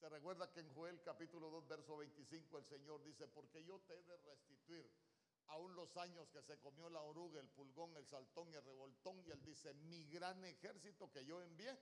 Se 0.00 0.08
recuerda 0.08 0.50
que 0.50 0.60
en 0.60 0.74
Joel 0.74 1.00
capítulo 1.02 1.50
2, 1.50 1.68
verso 1.68 1.96
25, 1.98 2.58
el 2.58 2.64
Señor 2.64 3.02
dice, 3.04 3.28
porque 3.28 3.62
yo 3.64 3.80
te 3.80 3.94
he 3.94 4.02
de 4.02 4.16
restituir 4.16 4.90
aún 5.48 5.74
los 5.74 5.96
años 5.96 6.28
que 6.30 6.42
se 6.42 6.58
comió 6.58 6.88
la 6.90 7.02
oruga, 7.02 7.40
el 7.40 7.48
pulgón, 7.48 7.96
el 7.96 8.06
saltón 8.06 8.50
y 8.50 8.54
el 8.54 8.64
revoltón, 8.64 9.22
y 9.26 9.30
él 9.30 9.42
dice, 9.44 9.72
mi 9.74 10.06
gran 10.06 10.44
ejército 10.44 11.10
que 11.10 11.24
yo 11.24 11.40
envié 11.42 11.78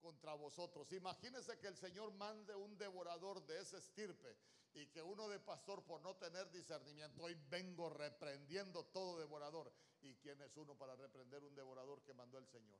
contra 0.00 0.34
vosotros. 0.34 0.92
Imagínense 0.92 1.58
que 1.58 1.68
el 1.68 1.76
Señor 1.76 2.12
mande 2.14 2.54
un 2.54 2.76
devorador 2.76 3.44
de 3.46 3.60
ese 3.60 3.78
estirpe 3.78 4.36
y 4.74 4.86
que 4.86 5.02
uno 5.02 5.28
de 5.28 5.38
pastor 5.38 5.84
por 5.84 6.00
no 6.00 6.16
tener 6.16 6.50
discernimiento, 6.50 7.22
hoy 7.22 7.34
vengo 7.48 7.90
reprendiendo 7.90 8.84
todo 8.86 9.18
devorador. 9.18 9.72
¿Y 10.00 10.16
quién 10.16 10.40
es 10.42 10.56
uno 10.56 10.76
para 10.76 10.96
reprender 10.96 11.44
un 11.44 11.54
devorador 11.54 12.02
que 12.02 12.12
mandó 12.12 12.38
el 12.38 12.46
Señor? 12.48 12.78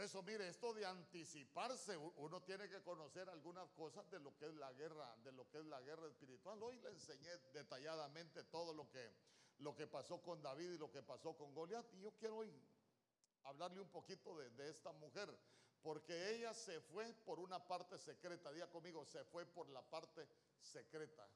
Por 0.00 0.06
eso, 0.06 0.22
mire, 0.22 0.48
esto 0.48 0.72
de 0.72 0.86
anticiparse, 0.86 1.94
uno 1.94 2.40
tiene 2.40 2.66
que 2.70 2.80
conocer 2.80 3.28
algunas 3.28 3.68
cosas 3.72 4.10
de 4.10 4.18
lo 4.18 4.34
que 4.38 4.46
es 4.46 4.54
la 4.54 4.72
guerra, 4.72 5.14
de 5.22 5.30
lo 5.30 5.46
que 5.50 5.58
es 5.58 5.66
la 5.66 5.78
guerra 5.82 6.08
espiritual. 6.08 6.58
Hoy 6.62 6.78
le 6.78 6.88
enseñé 6.88 7.36
detalladamente 7.52 8.42
todo 8.44 8.72
lo 8.72 8.88
que, 8.88 9.12
lo 9.58 9.76
que 9.76 9.86
pasó 9.86 10.22
con 10.22 10.40
David 10.40 10.72
y 10.72 10.78
lo 10.78 10.90
que 10.90 11.02
pasó 11.02 11.36
con 11.36 11.52
Goliat. 11.54 11.84
Y 11.92 12.00
yo 12.00 12.12
quiero 12.12 12.38
hoy 12.38 12.50
hablarle 13.44 13.82
un 13.82 13.90
poquito 13.90 14.34
de, 14.38 14.70
esta 14.70 14.90
mujer, 14.92 15.38
porque 15.82 16.34
ella 16.34 16.54
se 16.54 16.80
fue 16.80 17.12
por 17.26 17.38
una 17.38 17.62
parte 17.62 17.98
secreta. 17.98 18.50
Diga 18.52 18.70
conmigo, 18.70 19.04
se 19.04 19.22
fue 19.26 19.44
por 19.44 19.68
la 19.68 19.82
parte 19.82 20.26
secreta. 20.58 21.28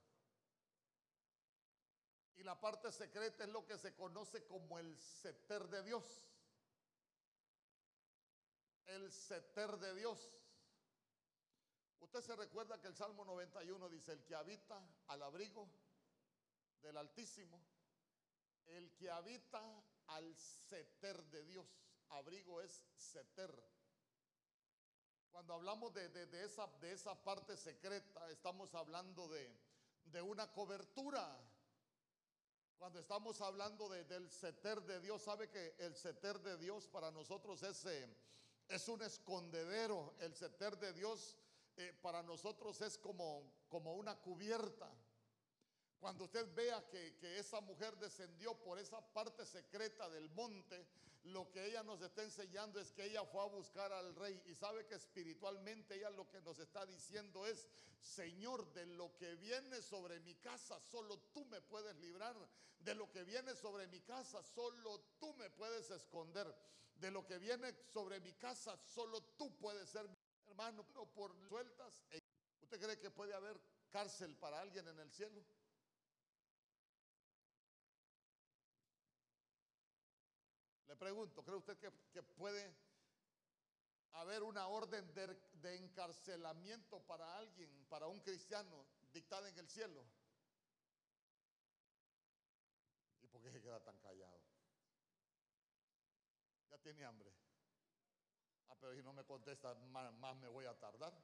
Y 2.37 2.42
la 2.42 2.59
parte 2.59 2.90
secreta 2.92 3.44
es 3.44 3.50
lo 3.50 3.66
que 3.66 3.77
se 3.77 3.94
conoce 3.94 4.46
como 4.46 4.79
el 4.79 4.96
seter 4.96 5.68
de 5.68 5.83
Dios 5.83 6.22
el 8.87 9.11
seter 9.12 9.79
de 9.79 9.94
Dios. 9.94 10.31
Usted 12.01 12.20
se 12.20 12.37
recuerda 12.37 12.81
que 12.81 12.88
el 12.88 12.94
Salmo 12.94 13.25
91 13.25 13.88
dice, 13.88 14.12
el 14.12 14.25
que 14.25 14.35
habita 14.35 14.81
al 15.09 15.23
abrigo 15.23 15.68
del 16.83 16.97
Altísimo, 16.97 17.61
el 18.66 18.94
que 18.94 19.11
habita 19.11 19.83
al 20.09 20.35
seter 20.37 21.23
de 21.25 21.44
Dios, 21.44 21.66
abrigo 22.11 22.61
es 22.61 22.85
seter. 22.97 23.51
Cuando 25.31 25.55
hablamos 25.55 25.92
de, 25.94 26.44
esa, 26.44 26.66
de 26.81 26.92
esa, 26.92 27.14
parte 27.25 27.57
secreta, 27.57 28.31
estamos 28.31 28.75
hablando 28.75 29.27
de, 29.29 30.23
una 30.23 30.53
cobertura. 30.53 31.37
Cuando 32.79 33.01
estamos 33.01 33.40
hablando 33.40 33.88
del 33.88 34.31
seter 34.31 34.83
de 34.83 35.01
Dios, 35.01 35.23
sabe 35.23 35.49
que 35.49 35.75
el 35.79 35.97
seter 35.97 36.38
de 36.40 36.57
Dios 36.59 36.87
para 36.88 37.11
nosotros 37.11 37.62
es... 37.62 37.87
Eh, 37.87 38.16
es 38.68 38.88
un 38.88 39.03
escondedero. 39.03 40.14
El 40.20 40.35
seter 40.35 40.79
de 40.79 40.92
Dios 40.92 41.37
eh, 41.77 41.92
para 42.03 42.22
nosotros 42.22 42.81
es 42.81 42.98
como, 42.98 43.53
como 43.68 43.94
una 43.94 44.16
cubierta. 44.16 44.90
Cuando 46.00 46.24
usted 46.24 46.53
vea 46.55 46.87
que, 46.88 47.16
que, 47.16 47.38
esa 47.38 47.61
mujer 47.61 47.96
descendió 47.96 48.55
por 48.62 48.79
esa 48.79 49.00
parte 49.12 49.46
secreta 49.46 50.09
del 50.11 50.29
monte, 50.31 50.87
lo 51.24 51.50
que 51.50 51.66
ella 51.66 51.83
nos 51.83 52.03
está 52.03 52.22
enseñando 52.22 52.79
es 52.79 52.92
que 52.92 53.07
ella 53.07 53.24
fue 53.24 53.42
a 53.42 53.46
buscar 53.46 53.90
al 53.92 54.14
rey 54.14 54.42
y 54.44 54.55
sabe 54.55 54.85
que 54.87 54.94
espiritualmente 54.94 55.94
ella 55.94 56.11
lo 56.11 56.29
que 56.29 56.42
nos 56.42 56.59
está 56.59 56.85
diciendo 56.85 57.46
es, 57.46 57.66
Señor, 58.03 58.70
de 58.74 58.85
lo 58.85 59.16
que 59.16 59.35
viene 59.37 59.81
sobre 59.81 60.20
mi 60.20 60.35
casa, 60.35 60.79
solo 60.81 61.18
tú 61.33 61.44
me 61.46 61.62
puedes 61.62 61.96
librar. 61.96 62.37
De 62.81 62.94
lo 62.94 63.11
que 63.11 63.24
viene 63.24 63.55
sobre 63.55 63.87
mi 63.87 64.00
casa, 64.00 64.42
solo 64.42 65.00
tú 65.18 65.33
me 65.35 65.48
puedes 65.48 65.90
esconder 65.90 66.55
de 66.96 67.11
lo 67.11 67.26
que 67.26 67.38
viene 67.38 67.74
sobre 67.92 68.20
mi 68.20 68.33
casa, 68.35 68.76
solo 68.76 69.22
tú 69.37 69.57
puedes 69.59 69.88
ser 69.88 70.09
mi 70.09 70.16
hermano. 70.46 70.85
Pero 70.87 71.07
por 71.07 71.37
sueltas, 71.48 72.02
eh, 72.11 72.22
¿usted 72.61 72.80
cree 72.80 72.98
que 72.98 73.11
puede 73.11 73.35
haber 73.35 73.61
cárcel 73.90 74.37
para 74.37 74.61
alguien 74.61 74.87
en 74.88 74.98
el 74.98 75.11
cielo? 75.11 75.44
Le 80.87 80.96
pregunto, 80.96 81.44
¿cree 81.44 81.57
usted 81.57 81.76
que, 81.78 82.22
puede 82.22 82.72
haber 84.12 84.44
una 84.44 84.68
orden 84.68 85.12
de, 85.12 85.26
de, 85.54 85.76
encarcelamiento 85.76 87.00
para 87.00 87.37
alguien, 87.37 87.68
para 87.88 88.07
un 88.07 88.20
cristiano, 88.20 88.87
dictada 89.12 89.48
en 89.48 89.59
el 89.59 89.68
cielo? 89.68 90.04
¿Y 93.22 93.26
por 93.26 93.42
qué 93.42 93.50
se 93.50 93.61
queda 93.61 93.80
tan 93.80 93.98
callado? 93.98 94.43
Tiene 96.85 97.03
hambre. 97.07 97.33
Ah, 98.68 98.77
pero 98.79 98.94
si 98.94 99.03
no 99.03 99.14
me 99.14 99.25
contesta, 99.25 99.75
más, 99.75 100.37
me 100.37 100.49
voy 100.49 100.66
a 100.66 100.79
tardar. 100.79 101.14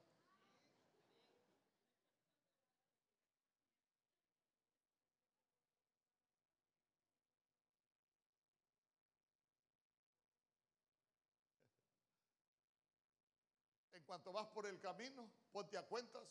En 13.93 14.03
cuanto 14.03 14.33
vas 14.33 14.47
por 14.47 14.65
el 14.65 14.79
camino, 14.79 15.29
ponte 15.51 15.77
a 15.77 15.83
cuentas, 15.83 16.23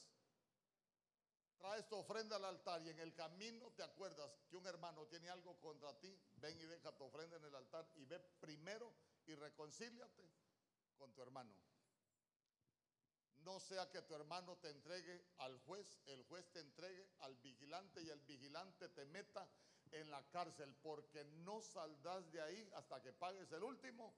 traes 1.57 1.88
tu 1.88 1.95
ofrenda 1.95 2.35
al 2.35 2.45
altar 2.47 2.83
y 2.83 2.88
en 2.88 2.99
el 2.99 3.14
camino 3.14 3.71
te 3.77 3.85
acuerdas 3.85 4.33
que 4.49 4.57
un 4.57 4.66
hermano 4.66 5.07
tiene 5.07 5.31
algo 5.31 5.57
contra 5.61 5.97
ti, 6.01 6.19
ven 6.38 6.59
y 6.61 6.64
deja 6.64 6.90
tu 6.97 7.05
ofrenda 7.05 7.37
en 7.37 7.45
el 7.45 7.55
altar 7.55 7.87
y 7.95 8.05
ve 8.07 8.19
primero 8.40 8.93
y 9.31 9.35
reconcíliate 9.37 10.29
con 10.99 11.12
tu 11.14 11.23
hermano. 11.23 11.55
No 13.38 13.59
sea 13.59 13.88
que 13.90 14.03
tu 14.03 14.14
hermano 14.14 14.59
te 14.59 14.69
entregue 14.69 15.25
al 15.38 15.59
juez, 15.61 15.99
el 16.07 16.23
juez 16.25 16.51
te 16.53 16.61
entregue 16.61 17.09
al 17.21 17.37
vigilante 17.37 18.03
y 18.03 18.11
el 18.11 18.21
vigilante 18.21 18.88
te 18.90 19.07
meta 19.07 19.49
en 19.93 20.11
la 20.11 20.23
cárcel 20.31 20.75
porque 20.83 21.25
no 21.25 21.62
saldrás 21.62 22.31
de 22.31 22.43
ahí 22.43 22.71
hasta 22.75 23.01
que 23.01 23.12
pagues 23.12 23.51
el 23.53 23.62
último 23.62 24.14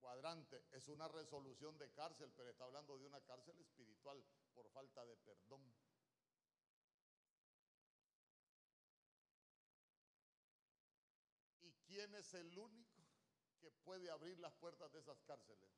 cuadrante. 0.00 0.64
Es 0.72 0.88
una 0.88 1.08
resolución 1.08 1.76
de 1.76 1.90
cárcel, 1.92 2.32
pero 2.34 2.50
está 2.50 2.64
hablando 2.64 2.96
de 2.96 3.06
una 3.06 3.20
cárcel 3.20 3.58
espiritual 3.58 4.24
por 4.54 4.68
falta 4.70 5.04
de 5.04 5.16
perdón. 5.16 5.62
¿Y 11.60 11.72
quién 11.86 12.14
es 12.14 12.32
el 12.34 12.58
único? 12.58 12.83
Puede 13.70 14.10
abrir 14.10 14.38
las 14.38 14.52
puertas 14.54 14.92
de 14.92 15.00
esas 15.00 15.20
cárceles? 15.22 15.70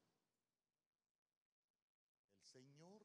El 2.37 2.45
Señor. 2.45 3.03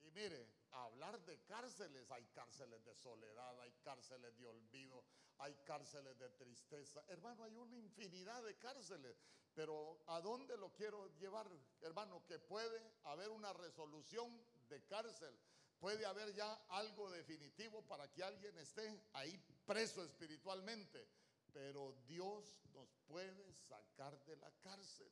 Y 0.00 0.10
mire, 0.10 0.48
hablar 0.72 1.20
de 1.24 1.38
cárceles, 1.44 2.10
hay 2.10 2.24
cárceles 2.26 2.84
de 2.84 2.94
soledad, 2.94 3.60
hay 3.60 3.72
cárceles 3.82 4.36
de 4.38 4.46
olvido, 4.46 5.04
hay 5.38 5.54
cárceles 5.64 6.18
de 6.18 6.30
tristeza. 6.30 7.04
Hermano, 7.08 7.44
hay 7.44 7.56
una 7.56 7.76
infinidad 7.76 8.42
de 8.44 8.56
cárceles, 8.58 9.16
pero 9.54 10.02
¿a 10.06 10.20
dónde 10.20 10.56
lo 10.56 10.72
quiero 10.72 11.08
llevar? 11.18 11.48
Hermano, 11.80 12.24
que 12.26 12.38
puede 12.38 12.80
haber 13.04 13.30
una 13.30 13.52
resolución 13.52 14.40
de 14.68 14.84
cárcel, 14.86 15.38
puede 15.78 16.04
haber 16.04 16.32
ya 16.34 16.52
algo 16.68 17.10
definitivo 17.10 17.82
para 17.86 18.10
que 18.12 18.22
alguien 18.22 18.56
esté 18.58 19.02
ahí 19.14 19.38
preso 19.66 20.04
espiritualmente 20.04 21.08
pero 21.52 21.92
Dios 22.06 22.58
nos 22.72 22.88
puede 23.06 23.52
sacar 23.54 24.18
de 24.24 24.36
la 24.36 24.50
cárcel. 24.62 25.10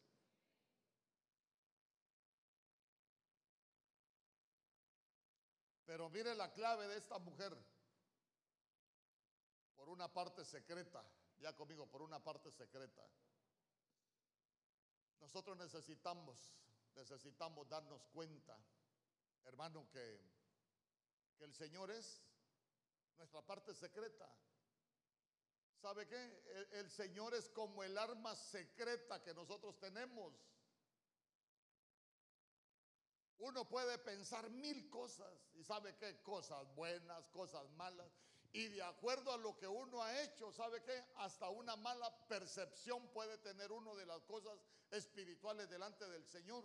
Pero 5.84 6.10
mire 6.10 6.34
la 6.34 6.52
clave 6.52 6.86
de 6.86 6.98
esta 6.98 7.18
mujer. 7.18 7.56
Por 9.74 9.88
una 9.88 10.12
parte 10.12 10.44
secreta, 10.44 11.02
ya 11.38 11.56
conmigo, 11.56 11.86
por 11.86 12.02
una 12.02 12.22
parte 12.22 12.50
secreta. 12.50 13.02
Nosotros 15.20 15.56
necesitamos, 15.56 16.54
necesitamos 16.94 17.68
darnos 17.68 18.04
cuenta, 18.08 18.58
hermano, 19.44 19.88
que, 19.90 20.20
que 21.38 21.44
el 21.44 21.54
Señor 21.54 21.90
es 21.90 22.22
nuestra 23.16 23.40
parte 23.42 23.74
secreta. 23.74 24.30
¿Sabe 25.80 26.08
qué? 26.08 26.68
El, 26.72 26.90
Señor 26.90 27.34
es 27.34 27.48
como 27.50 27.84
el 27.84 27.96
arma 27.96 28.34
secreta 28.34 29.22
que 29.22 29.32
nosotros 29.32 29.78
tenemos. 29.78 30.34
Uno 33.38 33.68
puede 33.68 33.96
pensar 33.98 34.50
mil 34.50 34.90
cosas 34.90 35.32
y 35.54 35.62
sabe 35.62 35.96
qué, 35.96 36.20
cosas 36.22 36.66
buenas, 36.74 37.28
cosas 37.28 37.70
malas. 37.70 38.10
Y 38.52 38.66
de 38.68 38.82
acuerdo 38.82 39.32
a 39.32 39.36
lo 39.36 39.56
que 39.56 39.68
uno 39.68 40.02
ha 40.02 40.22
hecho, 40.22 40.50
¿sabe 40.50 40.82
qué? 40.82 41.04
Hasta 41.16 41.48
una 41.48 41.76
mala 41.76 42.10
percepción 42.26 43.06
puede 43.12 43.38
tener 43.38 43.70
uno 43.70 43.94
de 43.94 44.06
las 44.06 44.24
cosas 44.24 44.58
espirituales 44.90 45.70
delante 45.70 46.08
del 46.08 46.26
Señor. 46.26 46.64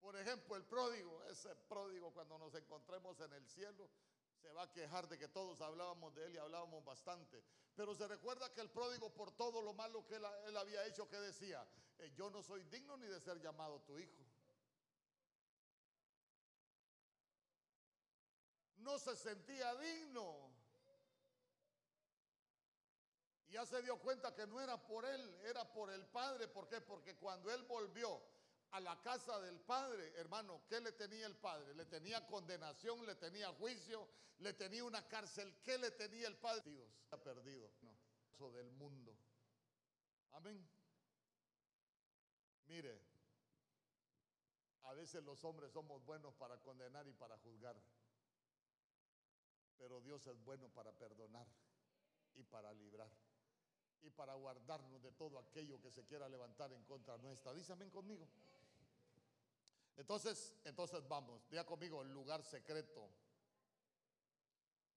Por 0.00 0.16
ejemplo, 0.16 0.56
el 0.56 0.64
pródigo, 0.64 1.22
ese 1.24 1.54
pródigo 1.68 2.12
cuando 2.14 2.38
nos 2.38 2.54
encontremos 2.54 3.20
en 3.20 3.32
el 3.34 3.46
cielo, 3.46 3.90
se 4.40 4.52
va 4.52 4.62
a 4.62 4.72
quejar 4.72 5.08
de 5.08 5.18
que 5.18 5.28
todos 5.28 5.60
hablábamos 5.60 6.14
de 6.14 6.26
él 6.26 6.34
y 6.34 6.38
hablábamos 6.38 6.84
bastante. 6.84 7.42
Pero 7.74 7.94
se 7.94 8.06
recuerda 8.06 8.52
que 8.52 8.60
el 8.60 8.70
pródigo 8.70 9.12
por 9.12 9.32
todo 9.32 9.62
lo 9.62 9.72
malo 9.72 10.06
que 10.06 10.16
él, 10.16 10.56
había 10.56 10.86
hecho, 10.86 11.08
que 11.08 11.18
decía, 11.18 11.66
eh, 11.98 12.12
yo 12.14 12.30
no 12.30 12.42
soy 12.42 12.64
digno 12.64 12.96
ni 12.96 13.06
de 13.06 13.20
ser 13.20 13.40
llamado 13.40 13.80
tu 13.82 13.98
hijo. 13.98 14.24
No 18.76 18.98
se 18.98 19.16
sentía 19.16 19.74
digno. 19.76 20.50
y 23.48 23.52
Ya 23.52 23.66
se 23.66 23.82
dio 23.82 23.98
cuenta 23.98 24.34
que 24.34 24.46
no 24.46 24.60
era 24.60 24.76
por 24.86 25.04
él, 25.04 25.40
era 25.44 25.70
por 25.72 25.90
el 25.90 26.06
Padre. 26.06 26.48
¿Por 26.48 26.68
qué? 26.68 26.80
Porque 26.80 27.16
cuando 27.16 27.52
él 27.52 27.62
volvió 27.64 28.20
a 28.72 28.80
la 28.80 29.00
casa 29.00 29.40
del 29.40 29.58
Padre, 29.60 30.12
hermano, 30.16 30.62
¿qué 30.68 30.80
le 30.80 30.92
tenía 30.92 31.26
el 31.26 31.36
Padre? 31.36 31.74
Le 31.74 31.86
tenía 31.86 32.26
condenación, 32.26 33.04
le 33.06 33.14
tenía 33.14 33.52
juicio, 33.54 34.08
le 34.38 34.52
tenía 34.52 34.84
una 34.84 35.06
cárcel. 35.08 35.54
¿Qué 35.62 35.78
le 35.78 35.90
tenía 35.92 36.28
el 36.28 36.36
Padre? 36.36 36.86
Ha 37.10 37.16
perdido, 37.16 37.70
no, 37.82 37.96
eso 38.32 38.50
del 38.52 38.70
mundo. 38.72 39.16
Amén. 40.32 40.68
Mire, 42.66 43.00
a 44.82 44.92
veces 44.92 45.24
los 45.24 45.42
hombres 45.44 45.72
somos 45.72 46.04
buenos 46.04 46.34
para 46.34 46.58
condenar 46.60 47.06
y 47.08 47.12
para 47.12 47.38
juzgar, 47.38 47.76
pero 49.78 50.00
Dios 50.02 50.26
es 50.26 50.38
bueno 50.44 50.68
para 50.68 50.92
perdonar 50.92 51.46
y 52.34 52.42
para 52.42 52.72
librar 52.74 53.10
y 54.02 54.10
para 54.10 54.34
guardarnos 54.34 55.02
de 55.02 55.12
todo 55.12 55.38
aquello 55.38 55.80
que 55.80 55.90
se 55.90 56.04
quiera 56.04 56.28
levantar 56.28 56.72
en 56.72 56.84
contra 56.84 57.16
nuestra. 57.18 57.52
Amén 57.70 57.90
conmigo. 57.90 58.28
Entonces, 59.98 60.54
entonces 60.64 61.06
vamos, 61.08 61.42
diga 61.50 61.66
conmigo, 61.66 62.04
lugar 62.04 62.42
secreto. 62.44 63.10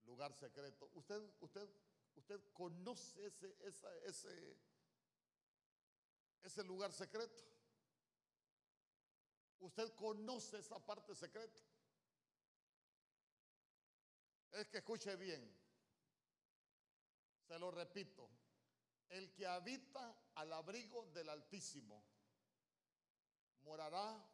Lugar 0.04 0.32
secreto. 0.32 0.88
Usted, 0.94 1.20
usted, 1.40 1.68
usted 2.14 2.40
conoce 2.52 3.26
ese, 3.26 3.56
ese, 4.04 4.56
ese 6.44 6.64
lugar 6.64 6.92
secreto. 6.92 7.42
Usted 9.58 9.92
conoce 9.96 10.58
esa 10.58 10.78
parte 10.78 11.16
secreta. 11.16 11.60
Es 14.52 14.68
que 14.68 14.78
escuche 14.78 15.16
bien. 15.16 15.52
Se 17.48 17.58
lo 17.58 17.72
repito. 17.72 18.28
El 19.08 19.32
que 19.32 19.46
habita 19.46 20.16
al 20.36 20.52
abrigo 20.52 21.06
del 21.06 21.28
Altísimo 21.28 22.04
morará 23.62 24.31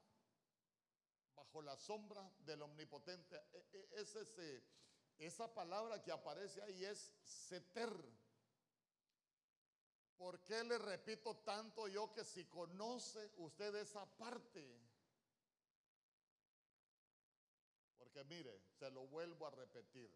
bajo 1.39 1.63
la 1.63 1.77
sombra 1.77 2.29
del 2.41 2.63
Omnipotente. 2.63 3.37
E, 3.53 3.67
e, 3.73 4.01
es 4.03 4.17
ese, 4.17 4.65
esa 5.19 5.53
palabra 5.55 6.03
que 6.03 6.11
aparece 6.11 6.61
ahí 6.63 6.85
es 6.85 7.15
seter. 7.23 7.93
¿Por 10.17 10.43
qué 10.43 10.65
le 10.65 10.79
repito 10.79 11.37
tanto 11.39 11.87
yo 11.87 12.13
que 12.13 12.25
si 12.25 12.45
conoce 12.47 13.31
usted 13.37 13.73
esa 13.77 14.05
parte? 14.17 14.65
Porque 17.97 18.25
mire, 18.25 18.61
se 18.79 18.91
lo 18.91 19.07
vuelvo 19.07 19.47
a 19.47 19.51
repetir. 19.51 20.13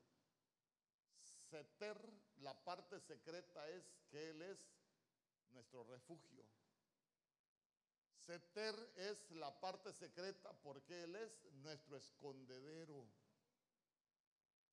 Seter, 1.51 1.97
la 2.39 2.65
parte 2.65 2.99
secreta 2.99 3.69
es 3.69 3.85
que 4.11 4.31
Él 4.31 4.43
es 4.43 4.59
nuestro 5.51 5.85
refugio. 5.85 6.45
Seter 8.27 8.75
es 8.97 9.31
la 9.33 9.59
parte 9.61 9.93
secreta 9.93 10.53
porque 10.63 11.03
Él 11.03 11.17
es 11.17 11.45
nuestro 11.55 11.97
escondedero. 11.97 13.05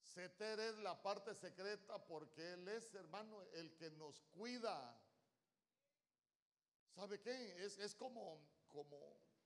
Seter 0.01 0.59
es 0.59 0.77
la 0.79 1.01
parte 1.01 1.33
secreta 1.33 2.03
porque 2.05 2.53
Él 2.53 2.67
es, 2.67 2.93
hermano, 2.93 3.41
el 3.53 3.75
que 3.75 3.89
nos 3.91 4.21
cuida. 4.31 4.99
¿Sabe 6.93 7.19
qué? 7.21 7.63
Es, 7.63 7.77
es 7.79 7.95
como, 7.95 8.39
como, 8.67 8.97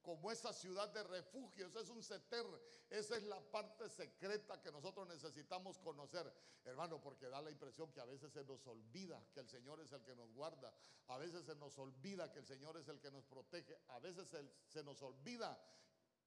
como 0.03 0.29
esa 0.31 0.51
ciudad 0.51 0.89
de 0.89 1.01
refugios, 1.03 1.73
es 1.75 1.89
un 1.89 2.03
seter, 2.03 2.45
esa 2.89 3.15
es 3.15 3.23
la 3.23 3.39
parte 3.39 3.89
secreta 3.89 4.61
que 4.61 4.71
nosotros 4.71 5.07
necesitamos 5.07 5.79
conocer, 5.79 6.31
hermano, 6.65 7.01
porque 7.01 7.29
da 7.29 7.41
la 7.41 7.49
impresión 7.49 7.91
que 7.93 8.01
a 8.01 8.05
veces 8.05 8.33
se 8.33 8.43
nos 8.43 8.67
olvida 8.67 9.25
que 9.33 9.39
el 9.39 9.47
Señor 9.47 9.79
es 9.79 9.93
el 9.93 10.03
que 10.03 10.13
nos 10.13 10.31
guarda, 10.33 10.73
a 11.07 11.17
veces 11.17 11.45
se 11.45 11.55
nos 11.55 11.77
olvida 11.79 12.31
que 12.31 12.39
el 12.39 12.45
Señor 12.45 12.77
es 12.77 12.87
el 12.89 12.99
que 12.99 13.09
nos 13.09 13.25
protege, 13.25 13.77
a 13.87 13.99
veces 13.99 14.27
se, 14.67 14.83
nos 14.83 15.01
olvida 15.01 15.57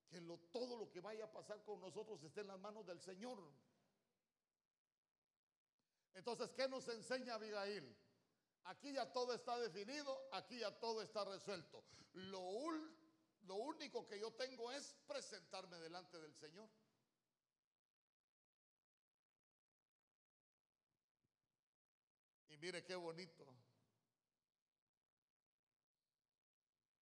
que 0.08 0.22
lo, 0.22 0.38
todo 0.38 0.76
lo 0.76 0.90
que 0.90 1.00
vaya 1.00 1.26
a 1.26 1.32
pasar 1.32 1.62
con 1.62 1.78
nosotros 1.80 2.22
esté 2.22 2.40
en 2.40 2.48
las 2.48 2.58
manos 2.58 2.86
del 2.86 3.00
Señor. 3.00 3.38
Entonces, 6.14 6.50
¿qué 6.52 6.66
nos 6.66 6.88
enseña 6.88 7.34
Abigail? 7.34 7.94
Aquí 8.64 8.92
ya 8.92 9.12
todo 9.12 9.34
está 9.34 9.58
definido, 9.58 10.28
aquí 10.32 10.60
ya 10.60 10.70
todo 10.80 11.02
está 11.02 11.24
resuelto. 11.26 11.84
Lo 12.14 12.40
último 12.40 12.95
lo 13.46 13.56
único 13.56 14.06
que 14.06 14.18
yo 14.18 14.32
tengo 14.32 14.70
es 14.72 14.94
presentarme 15.06 15.78
delante 15.78 16.18
del 16.20 16.35
Señor. 16.35 16.68
Y 22.48 22.56
mire 22.59 22.85
qué 22.85 22.94
bonito. 22.94 23.46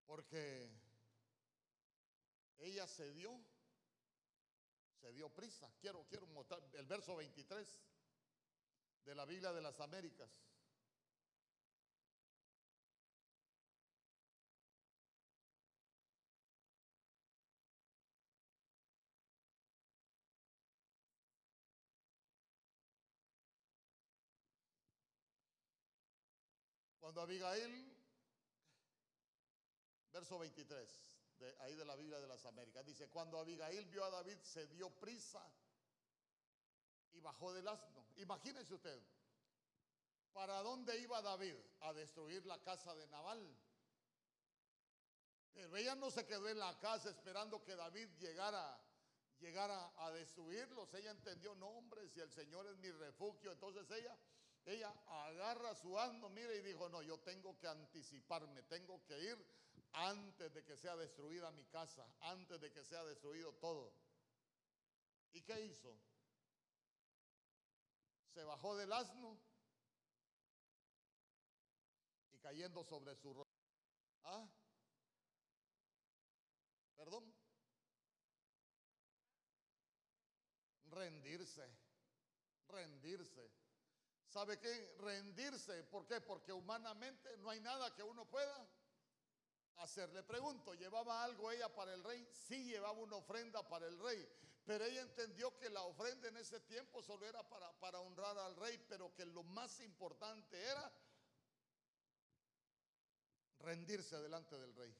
Porque 0.06 0.70
ella 2.58 2.86
se 2.86 3.12
dio, 3.12 3.40
se 5.00 5.12
dio 5.12 5.28
prisa. 5.30 5.70
Quiero, 5.80 6.06
quiero 6.08 6.26
mostrar 6.28 6.62
el 6.74 6.86
verso 6.86 7.16
23 7.16 7.82
de 9.04 9.14
la 9.14 9.24
Biblia 9.24 9.52
de 9.52 9.62
las 9.62 9.80
Américas. 9.80 10.30
Abigail, 27.20 27.94
verso 30.12 30.38
23, 30.38 31.14
de 31.38 31.56
ahí 31.60 31.74
de 31.74 31.84
la 31.84 31.96
Biblia 31.96 32.18
de 32.20 32.28
las 32.28 32.44
Américas, 32.46 32.84
dice, 32.84 33.08
cuando 33.08 33.38
Abigail 33.38 33.86
vio 33.86 34.04
a 34.04 34.10
David, 34.10 34.38
se 34.42 34.66
dio 34.68 34.90
prisa 34.90 35.44
y 37.12 37.20
bajó 37.20 37.52
del 37.52 37.66
asno. 37.68 38.06
Imagínense 38.16 38.74
usted, 38.74 39.02
¿para 40.32 40.62
dónde 40.62 40.98
iba 40.98 41.20
David? 41.22 41.56
A 41.80 41.92
destruir 41.92 42.44
la 42.46 42.60
casa 42.62 42.94
de 42.94 43.06
Nabal. 43.08 43.56
Pero 45.52 45.76
ella 45.76 45.94
no 45.94 46.10
se 46.10 46.26
quedó 46.26 46.48
en 46.48 46.58
la 46.58 46.76
casa 46.80 47.10
esperando 47.10 47.62
que 47.62 47.76
David 47.76 48.08
llegara, 48.18 48.80
llegara 49.38 49.92
a 49.98 50.10
destruirlos. 50.10 50.92
Ella 50.94 51.12
entendió, 51.12 51.54
no 51.54 51.68
hombre, 51.68 52.08
si 52.08 52.20
el 52.20 52.30
Señor 52.30 52.66
es 52.66 52.76
mi 52.78 52.90
refugio, 52.90 53.52
entonces 53.52 53.88
ella 53.90 54.18
ella 54.66 54.88
agarra 55.06 55.74
su 55.74 55.98
asno, 55.98 56.28
mire, 56.30 56.56
y 56.56 56.62
dijo, 56.62 56.88
no, 56.88 57.02
yo 57.02 57.18
tengo 57.20 57.58
que 57.58 57.68
anticiparme, 57.68 58.62
tengo 58.62 59.04
que 59.04 59.18
ir 59.18 59.46
antes 59.92 60.52
de 60.52 60.64
que 60.64 60.76
sea 60.76 60.96
destruida 60.96 61.50
mi 61.52 61.64
casa, 61.66 62.06
antes 62.20 62.60
de 62.60 62.72
que 62.72 62.84
sea 62.84 63.04
destruido 63.04 63.52
todo. 63.54 63.92
¿Y 65.32 65.42
qué 65.42 65.64
hizo? 65.66 65.96
Se 68.32 68.42
bajó 68.42 68.76
del 68.76 68.92
asno 68.92 69.38
y 72.32 72.38
cayendo 72.38 72.84
sobre 72.84 73.14
su 73.16 73.34
rostro. 73.34 73.54
¿Ah? 74.24 74.48
¿Perdón? 76.96 77.32
Rendirse, 80.86 81.68
rendirse. 82.68 83.63
¿Sabe 84.34 84.58
qué? 84.58 84.96
Rendirse. 84.98 85.84
¿Por 85.84 86.08
qué? 86.08 86.20
Porque 86.20 86.52
humanamente 86.52 87.36
no 87.36 87.50
hay 87.50 87.60
nada 87.60 87.94
que 87.94 88.02
uno 88.02 88.28
pueda 88.28 88.68
hacer. 89.76 90.12
Le 90.12 90.24
pregunto, 90.24 90.74
¿llevaba 90.74 91.22
algo 91.22 91.52
ella 91.52 91.72
para 91.72 91.94
el 91.94 92.02
rey? 92.02 92.28
Sí, 92.32 92.64
llevaba 92.64 92.98
una 92.98 93.14
ofrenda 93.14 93.62
para 93.68 93.86
el 93.86 93.96
rey. 93.96 94.28
Pero 94.64 94.84
ella 94.86 95.02
entendió 95.02 95.56
que 95.56 95.70
la 95.70 95.82
ofrenda 95.82 96.26
en 96.26 96.36
ese 96.36 96.58
tiempo 96.58 97.00
solo 97.00 97.24
era 97.26 97.48
para, 97.48 97.70
para 97.78 98.00
honrar 98.00 98.36
al 98.36 98.56
rey, 98.56 98.76
pero 98.88 99.14
que 99.14 99.24
lo 99.24 99.44
más 99.44 99.78
importante 99.78 100.60
era 100.60 100.92
rendirse 103.60 104.16
delante 104.20 104.58
del 104.58 104.74
rey. 104.74 104.92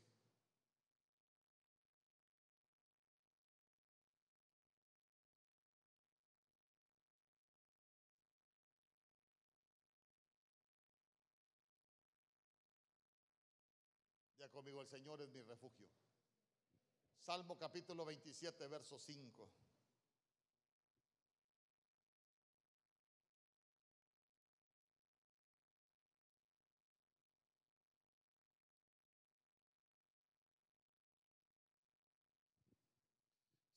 Conmigo, 14.54 14.80
el 14.80 14.88
Señor 14.88 15.20
es 15.20 15.30
mi 15.30 15.42
refugio. 15.42 15.88
Salmo 17.18 17.58
capítulo 17.58 18.04
27, 18.04 18.68
verso 18.68 18.98
5. 18.98 19.50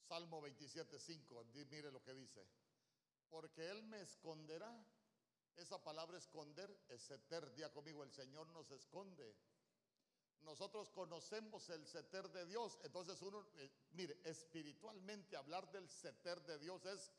Salmo 0.08 0.42
27, 0.42 1.00
5. 1.00 1.46
Mire 1.70 1.92
lo 1.92 2.04
que 2.04 2.14
dice. 2.14 2.48
porque 3.30 3.70
Él 3.70 3.84
me 3.84 4.02
esconderá. 4.02 4.86
Esa 5.56 5.84
palabra 5.84 6.20
esconder 6.20 6.70
es 6.90 7.02
seter. 7.02 7.52
Día 7.56 7.72
conmigo, 7.72 8.04
el 8.04 8.12
Señor 8.12 8.48
nos 8.50 8.70
esconde. 8.70 9.36
Nosotros 10.44 10.90
conocemos 10.90 11.70
el 11.70 11.86
seter 11.86 12.30
de 12.30 12.46
Dios. 12.46 12.78
Entonces 12.84 13.22
uno, 13.22 13.46
eh, 13.58 13.70
mire, 13.92 14.18
espiritualmente 14.24 15.36
hablar 15.36 15.70
del 15.72 15.90
seter 15.90 16.42
de 16.46 16.58
Dios 16.60 16.86
es 16.86 17.12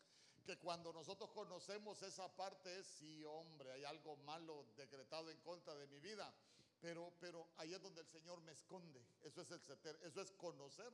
que 0.45 0.59
cuando 0.59 0.93
nosotros 0.93 1.31
conocemos 1.33 2.01
esa 2.03 2.35
parte 2.35 2.79
es, 2.79 2.87
sí, 2.87 3.23
hombre, 3.25 3.71
hay 3.73 3.85
algo 3.85 4.17
malo 4.19 4.65
decretado 4.77 5.31
en 5.31 5.39
contra 5.41 5.75
de 5.75 5.87
mi 5.89 6.01
vida. 6.01 6.33
Pero, 6.81 7.13
pero 7.21 7.49
ahí 7.57 7.75
es 7.75 7.83
donde 7.83 8.01
el 8.01 8.07
Señor 8.07 8.41
me 8.43 8.53
esconde. 8.53 9.05
Eso 9.23 9.43
es 9.43 9.51
el 9.51 9.61
seter. 9.61 9.99
Eso 10.05 10.21
es 10.21 10.31
conocer 10.33 10.93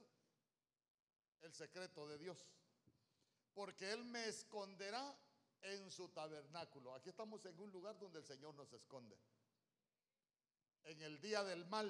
el 1.42 1.52
secreto 1.52 2.08
de 2.08 2.18
Dios. 2.18 2.46
Porque 3.54 3.92
Él 3.92 4.04
me 4.06 4.26
esconderá 4.26 5.16
en 5.62 5.90
su 5.90 6.08
tabernáculo. 6.08 6.94
Aquí 6.94 7.10
estamos 7.10 7.44
en 7.46 7.58
un 7.60 7.70
lugar 7.70 7.98
donde 7.98 8.18
el 8.18 8.24
Señor 8.24 8.54
nos 8.54 8.72
esconde. 8.72 9.16
En 10.84 11.00
el 11.00 11.20
día 11.20 11.42
del 11.44 11.64
mal 11.66 11.88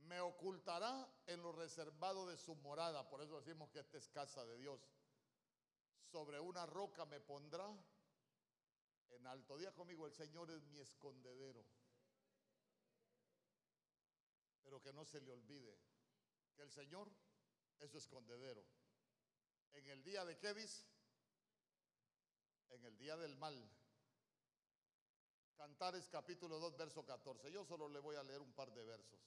me 0.00 0.20
ocultará 0.20 1.08
en 1.26 1.42
lo 1.42 1.52
reservado 1.52 2.26
de 2.26 2.36
su 2.36 2.54
morada. 2.56 3.08
Por 3.08 3.22
eso 3.22 3.40
decimos 3.40 3.70
que 3.70 3.80
esta 3.80 3.96
es 3.96 4.08
casa 4.08 4.44
de 4.44 4.58
Dios. 4.58 4.80
Sobre 6.10 6.38
una 6.38 6.66
roca 6.66 7.06
me 7.06 7.20
pondrá 7.20 7.66
en 9.10 9.26
alto. 9.26 9.56
Día 9.56 9.72
conmigo, 9.72 10.06
el 10.06 10.12
Señor 10.12 10.50
es 10.50 10.62
mi 10.66 10.78
escondedero. 10.80 11.64
Pero 14.62 14.82
que 14.82 14.92
no 14.92 15.04
se 15.04 15.20
le 15.20 15.30
olvide 15.30 15.78
que 16.54 16.62
el 16.62 16.70
Señor 16.70 17.10
es 17.80 17.90
su 17.90 17.98
escondedero. 17.98 18.64
En 19.72 19.86
el 19.88 20.04
día 20.04 20.24
de 20.26 20.36
qué? 20.36 20.50
En 22.68 22.84
el 22.84 22.98
día 22.98 23.16
del 23.16 23.36
mal. 23.36 23.70
Cantares 25.62 26.08
capítulo 26.08 26.58
2, 26.58 26.76
verso 26.76 27.06
14. 27.06 27.52
Yo 27.52 27.64
solo 27.64 27.88
le 27.88 28.00
voy 28.00 28.16
a 28.16 28.24
leer 28.24 28.40
un 28.40 28.52
par 28.52 28.72
de 28.72 28.82
versos. 28.82 29.20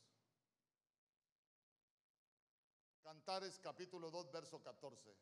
Cantares 3.01 3.57
capítulo 3.59 4.11
2, 4.11 4.33
verso 4.33 4.61
14. 4.61 5.15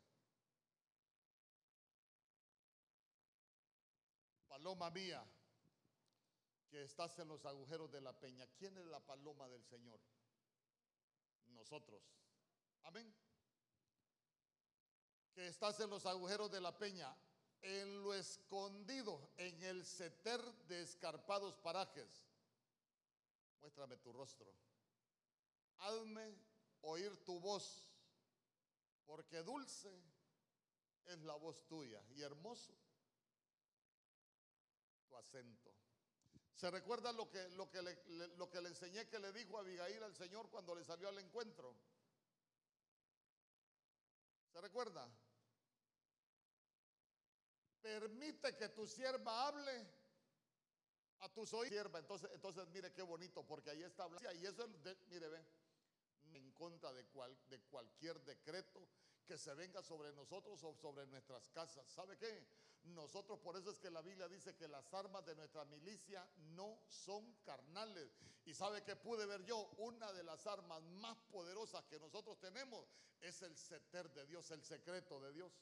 Paloma 4.47 4.89
mía, 4.89 5.23
que 6.71 6.81
estás 6.81 7.19
en 7.19 7.27
los 7.27 7.45
agujeros 7.45 7.91
de 7.91 8.01
la 8.01 8.19
peña. 8.19 8.47
¿Quién 8.57 8.75
es 8.79 8.85
la 8.87 8.99
paloma 8.99 9.47
del 9.49 9.63
Señor? 9.65 9.99
Nosotros. 11.49 12.01
Amén. 12.85 13.13
Que 15.35 15.47
estás 15.47 15.79
en 15.79 15.91
los 15.91 16.07
agujeros 16.07 16.49
de 16.49 16.59
la 16.59 16.75
peña, 16.75 17.15
en 17.63 18.03
lo 18.03 18.13
escondido, 18.13 19.31
en 19.37 19.63
el 19.63 19.85
seter 19.85 20.41
de 20.67 20.81
escarpados 20.81 21.55
parajes. 21.57 22.25
Muéstrame 23.61 23.97
tu 23.97 24.11
rostro. 24.11 24.53
Hazme 25.79 26.37
oír 26.81 27.23
tu 27.23 27.39
voz, 27.39 27.89
porque 29.05 29.41
dulce 29.43 29.89
es 31.05 31.19
la 31.23 31.35
voz 31.35 31.65
tuya 31.67 32.01
y 32.11 32.21
hermoso 32.21 32.73
tu 35.07 35.15
acento. 35.15 35.73
¿Se 36.55 36.69
recuerda 36.69 37.11
lo 37.11 37.29
que, 37.29 37.49
lo, 37.49 37.69
que 37.69 37.81
le, 37.81 37.97
lo 38.37 38.49
que 38.49 38.61
le 38.61 38.69
enseñé 38.69 39.07
que 39.09 39.19
le 39.19 39.33
dijo 39.33 39.57
a 39.57 39.61
Abigail 39.61 40.03
al 40.03 40.15
Señor 40.15 40.49
cuando 40.49 40.75
le 40.75 40.83
salió 40.83 41.09
al 41.09 41.19
encuentro? 41.19 41.75
¿Se 44.51 44.61
recuerda? 44.61 45.09
Permite 47.83 48.55
que 48.55 48.69
tu 48.69 48.87
sierva 48.87 49.47
hable 49.47 49.85
a 51.19 51.29
tus 51.29 51.53
oídos. 51.53 51.73
Sierva, 51.73 51.99
entonces, 51.99 52.29
entonces 52.33 52.65
mire 52.69 52.93
qué 52.93 53.01
bonito, 53.01 53.45
porque 53.45 53.71
ahí 53.71 53.83
está 53.83 54.05
hablando. 54.05 54.31
Y 54.31 54.45
eso, 54.45 54.65
de, 54.67 54.97
mire, 55.09 55.27
ve, 55.27 55.45
en 56.33 56.51
contra 56.53 56.93
de, 56.93 57.05
cual, 57.07 57.37
de 57.49 57.59
cualquier 57.63 58.23
decreto 58.23 58.87
que 59.25 59.37
se 59.37 59.53
venga 59.53 59.83
sobre 59.83 60.13
nosotros 60.13 60.63
o 60.63 60.73
sobre 60.73 61.05
nuestras 61.07 61.49
casas. 61.49 61.89
¿Sabe 61.89 62.17
qué? 62.17 62.47
Nosotros 62.83 63.39
por 63.39 63.57
eso 63.57 63.69
es 63.69 63.79
que 63.79 63.89
la 63.89 64.01
Biblia 64.01 64.29
dice 64.29 64.55
que 64.55 64.67
las 64.67 64.93
armas 64.93 65.25
de 65.25 65.35
nuestra 65.35 65.65
milicia 65.65 66.25
no 66.55 66.81
son 66.87 67.33
carnales. 67.43 68.09
Y 68.45 68.53
sabe 68.53 68.81
que 68.83 68.95
pude 68.95 69.25
ver 69.25 69.43
yo, 69.45 69.69
una 69.77 70.11
de 70.13 70.23
las 70.23 70.47
armas 70.47 70.81
más 70.81 71.17
poderosas 71.31 71.85
que 71.85 71.99
nosotros 71.99 72.39
tenemos 72.39 72.87
es 73.21 73.41
el 73.41 73.55
seter 73.57 74.09
de 74.11 74.25
Dios, 74.25 74.51
el 74.51 74.63
secreto 74.63 75.19
de 75.21 75.33
Dios. 75.33 75.53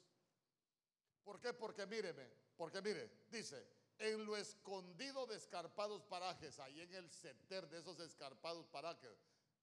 ¿Por 1.24 1.40
qué? 1.40 1.54
Porque 1.54 1.86
míreme, 1.86 2.28
porque 2.58 2.82
mire, 2.82 3.26
dice, 3.30 3.68
en 4.00 4.26
lo 4.26 4.36
escondido 4.36 5.28
de 5.28 5.36
escarpados 5.36 6.04
parajes, 6.04 6.60
ahí 6.60 6.82
en 6.82 6.94
el 6.96 7.10
seter 7.12 7.68
de 7.70 7.80
esos 7.80 8.00
escarpados 8.00 8.68
parajes, 8.68 9.18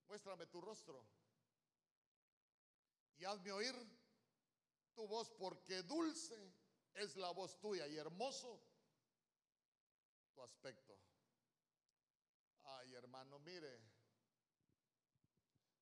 muéstrame 0.06 0.46
tu 0.46 0.61
rostro 0.61 1.04
y 3.18 3.24
hazme 3.24 3.50
oír 3.52 3.74
tu 4.94 5.06
voz, 5.06 5.30
porque 5.30 5.82
dulce 5.82 6.52
es 6.94 7.16
la 7.16 7.30
voz 7.30 7.59
tuya 7.61 7.86
y 7.86 7.96
hermoso 7.96 8.61
tu 10.34 10.42
aspecto. 10.42 10.96
Ay, 12.64 12.94
hermano, 12.94 13.38
mire, 13.40 13.80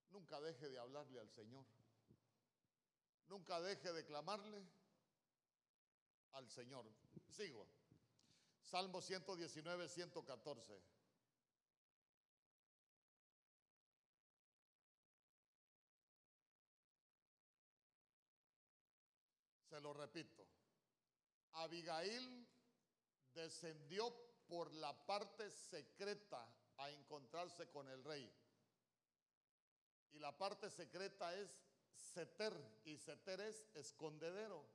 nunca 0.09 0.41
deje 0.41 0.69
de 0.69 0.79
hablarle 0.79 1.19
al 1.19 1.29
Señor. 1.29 1.65
Nunca 3.27 3.59
deje 3.61 3.91
de 3.91 4.05
clamarle 4.05 4.65
al 6.33 6.49
Señor. 6.49 6.85
Sigo. 7.29 7.67
Salmo 8.61 9.01
119, 9.01 9.87
114. 9.87 10.81
Se 19.69 19.79
lo 19.79 19.93
repito. 19.93 20.45
Abigail 21.53 22.47
descendió 23.33 24.13
por 24.47 24.73
la 24.73 24.93
parte 25.05 25.49
secreta 25.51 26.45
a 26.77 26.89
encontrarse 26.89 27.69
con 27.69 27.87
el 27.87 28.03
rey. 28.03 28.31
Y 30.11 30.19
la 30.19 30.37
parte 30.37 30.69
secreta 30.69 31.35
es 31.35 31.49
seter, 31.93 32.53
y 32.85 32.97
seter 32.97 33.39
es 33.41 33.67
escondedero, 33.75 34.65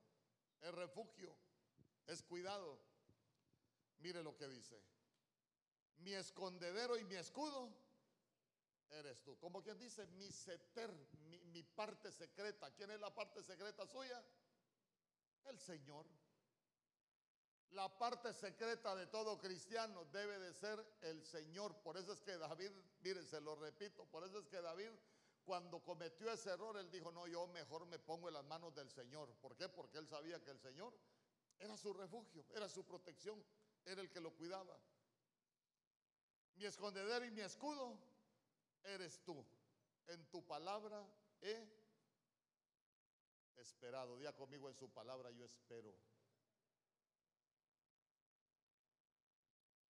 es 0.63 0.73
refugio, 0.73 1.35
es 2.07 2.23
cuidado. 2.23 2.79
Mire 3.99 4.23
lo 4.23 4.35
que 4.35 4.47
dice. 4.47 4.81
Mi 5.97 6.13
escondedero 6.13 6.97
y 6.97 7.03
mi 7.03 7.15
escudo 7.15 7.69
eres 8.91 9.21
tú. 9.23 9.37
Como 9.39 9.61
quien 9.61 9.77
dice, 9.77 10.05
mi 10.07 10.31
seter, 10.31 10.91
mi, 11.51 11.63
parte 11.63 12.11
secreta. 12.11 12.71
¿Quién 12.71 12.91
es 12.91 12.99
la 12.99 13.13
parte 13.13 13.43
secreta 13.43 13.85
suya? 13.85 14.23
El 15.45 15.59
Señor. 15.59 16.05
La 17.71 17.97
parte 17.97 18.33
secreta 18.33 18.95
de 18.95 19.07
todo 19.07 19.39
cristiano 19.39 20.05
debe 20.05 20.37
de 20.39 20.53
ser 20.53 20.85
el 21.01 21.23
Señor. 21.25 21.75
Por 21.81 21.97
eso 21.97 22.13
es 22.13 22.21
que 22.21 22.37
David, 22.37 22.71
miren, 23.01 23.25
se 23.27 23.41
lo 23.41 23.55
repito, 23.55 24.05
por 24.05 24.23
eso 24.23 24.39
es 24.39 24.47
que 24.47 24.61
David 24.61 24.91
cuando 25.43 25.83
cometió 25.83 26.31
ese 26.31 26.49
error, 26.49 26.77
él 26.77 26.89
dijo, 26.89 27.11
no, 27.11 27.27
yo 27.27 27.47
mejor 27.47 27.85
me 27.85 27.99
pongo 27.99 28.27
en 28.27 28.35
las 28.35 28.45
manos 28.45 28.73
del 28.73 28.89
Señor. 28.89 29.33
¿Por 29.41 29.55
qué? 29.55 29.69
Porque 29.69 29.97
él 29.97 30.07
sabía 30.07 30.41
que 30.43 30.51
el 30.51 30.59
Señor 30.59 30.93
era 31.59 31.77
su 31.77 31.93
refugio, 31.93 32.45
era 32.55 32.67
su 32.69 32.83
protección, 32.85 33.43
era 33.85 34.01
el 34.01 34.09
que 34.09 34.19
lo 34.19 34.33
cuidaba. 34.33 34.79
Mi 36.55 36.65
escondedero 36.65 37.25
y 37.25 37.31
mi 37.31 37.41
escudo 37.41 37.97
eres 38.83 39.23
tú. 39.23 39.45
En 40.07 40.25
tu 40.29 40.45
palabra 40.45 41.05
he 41.41 41.67
esperado. 43.55 44.17
Día 44.17 44.33
conmigo 44.35 44.69
en 44.69 44.75
su 44.75 44.89
palabra 44.89 45.31
yo 45.31 45.45
espero. 45.45 45.93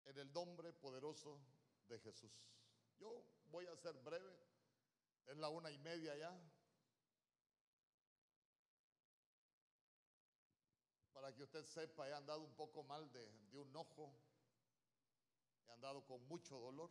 En 0.05 0.19
el 0.19 0.33
nombre 0.33 0.73
poderoso 0.73 1.39
de 1.89 1.99
Jesús. 2.01 2.33
Yo 2.99 3.25
voy 3.47 3.67
a 3.67 3.77
ser 3.77 3.97
breve. 3.99 4.50
Es 5.27 5.37
la 5.37 5.49
una 5.49 5.71
y 5.71 5.79
media 5.79 6.17
ya. 6.17 6.37
Para 11.13 11.35
que 11.35 11.43
usted 11.43 11.65
sepa, 11.65 12.09
he 12.09 12.15
andado 12.15 12.41
un 12.41 12.55
poco 12.55 12.83
mal 12.83 13.11
de, 13.13 13.59
un 13.59 13.77
ojo. 13.77 14.13
He 15.67 15.73
andado 15.73 16.05
con 16.07 16.27
mucho 16.29 16.59
dolor. 16.59 16.91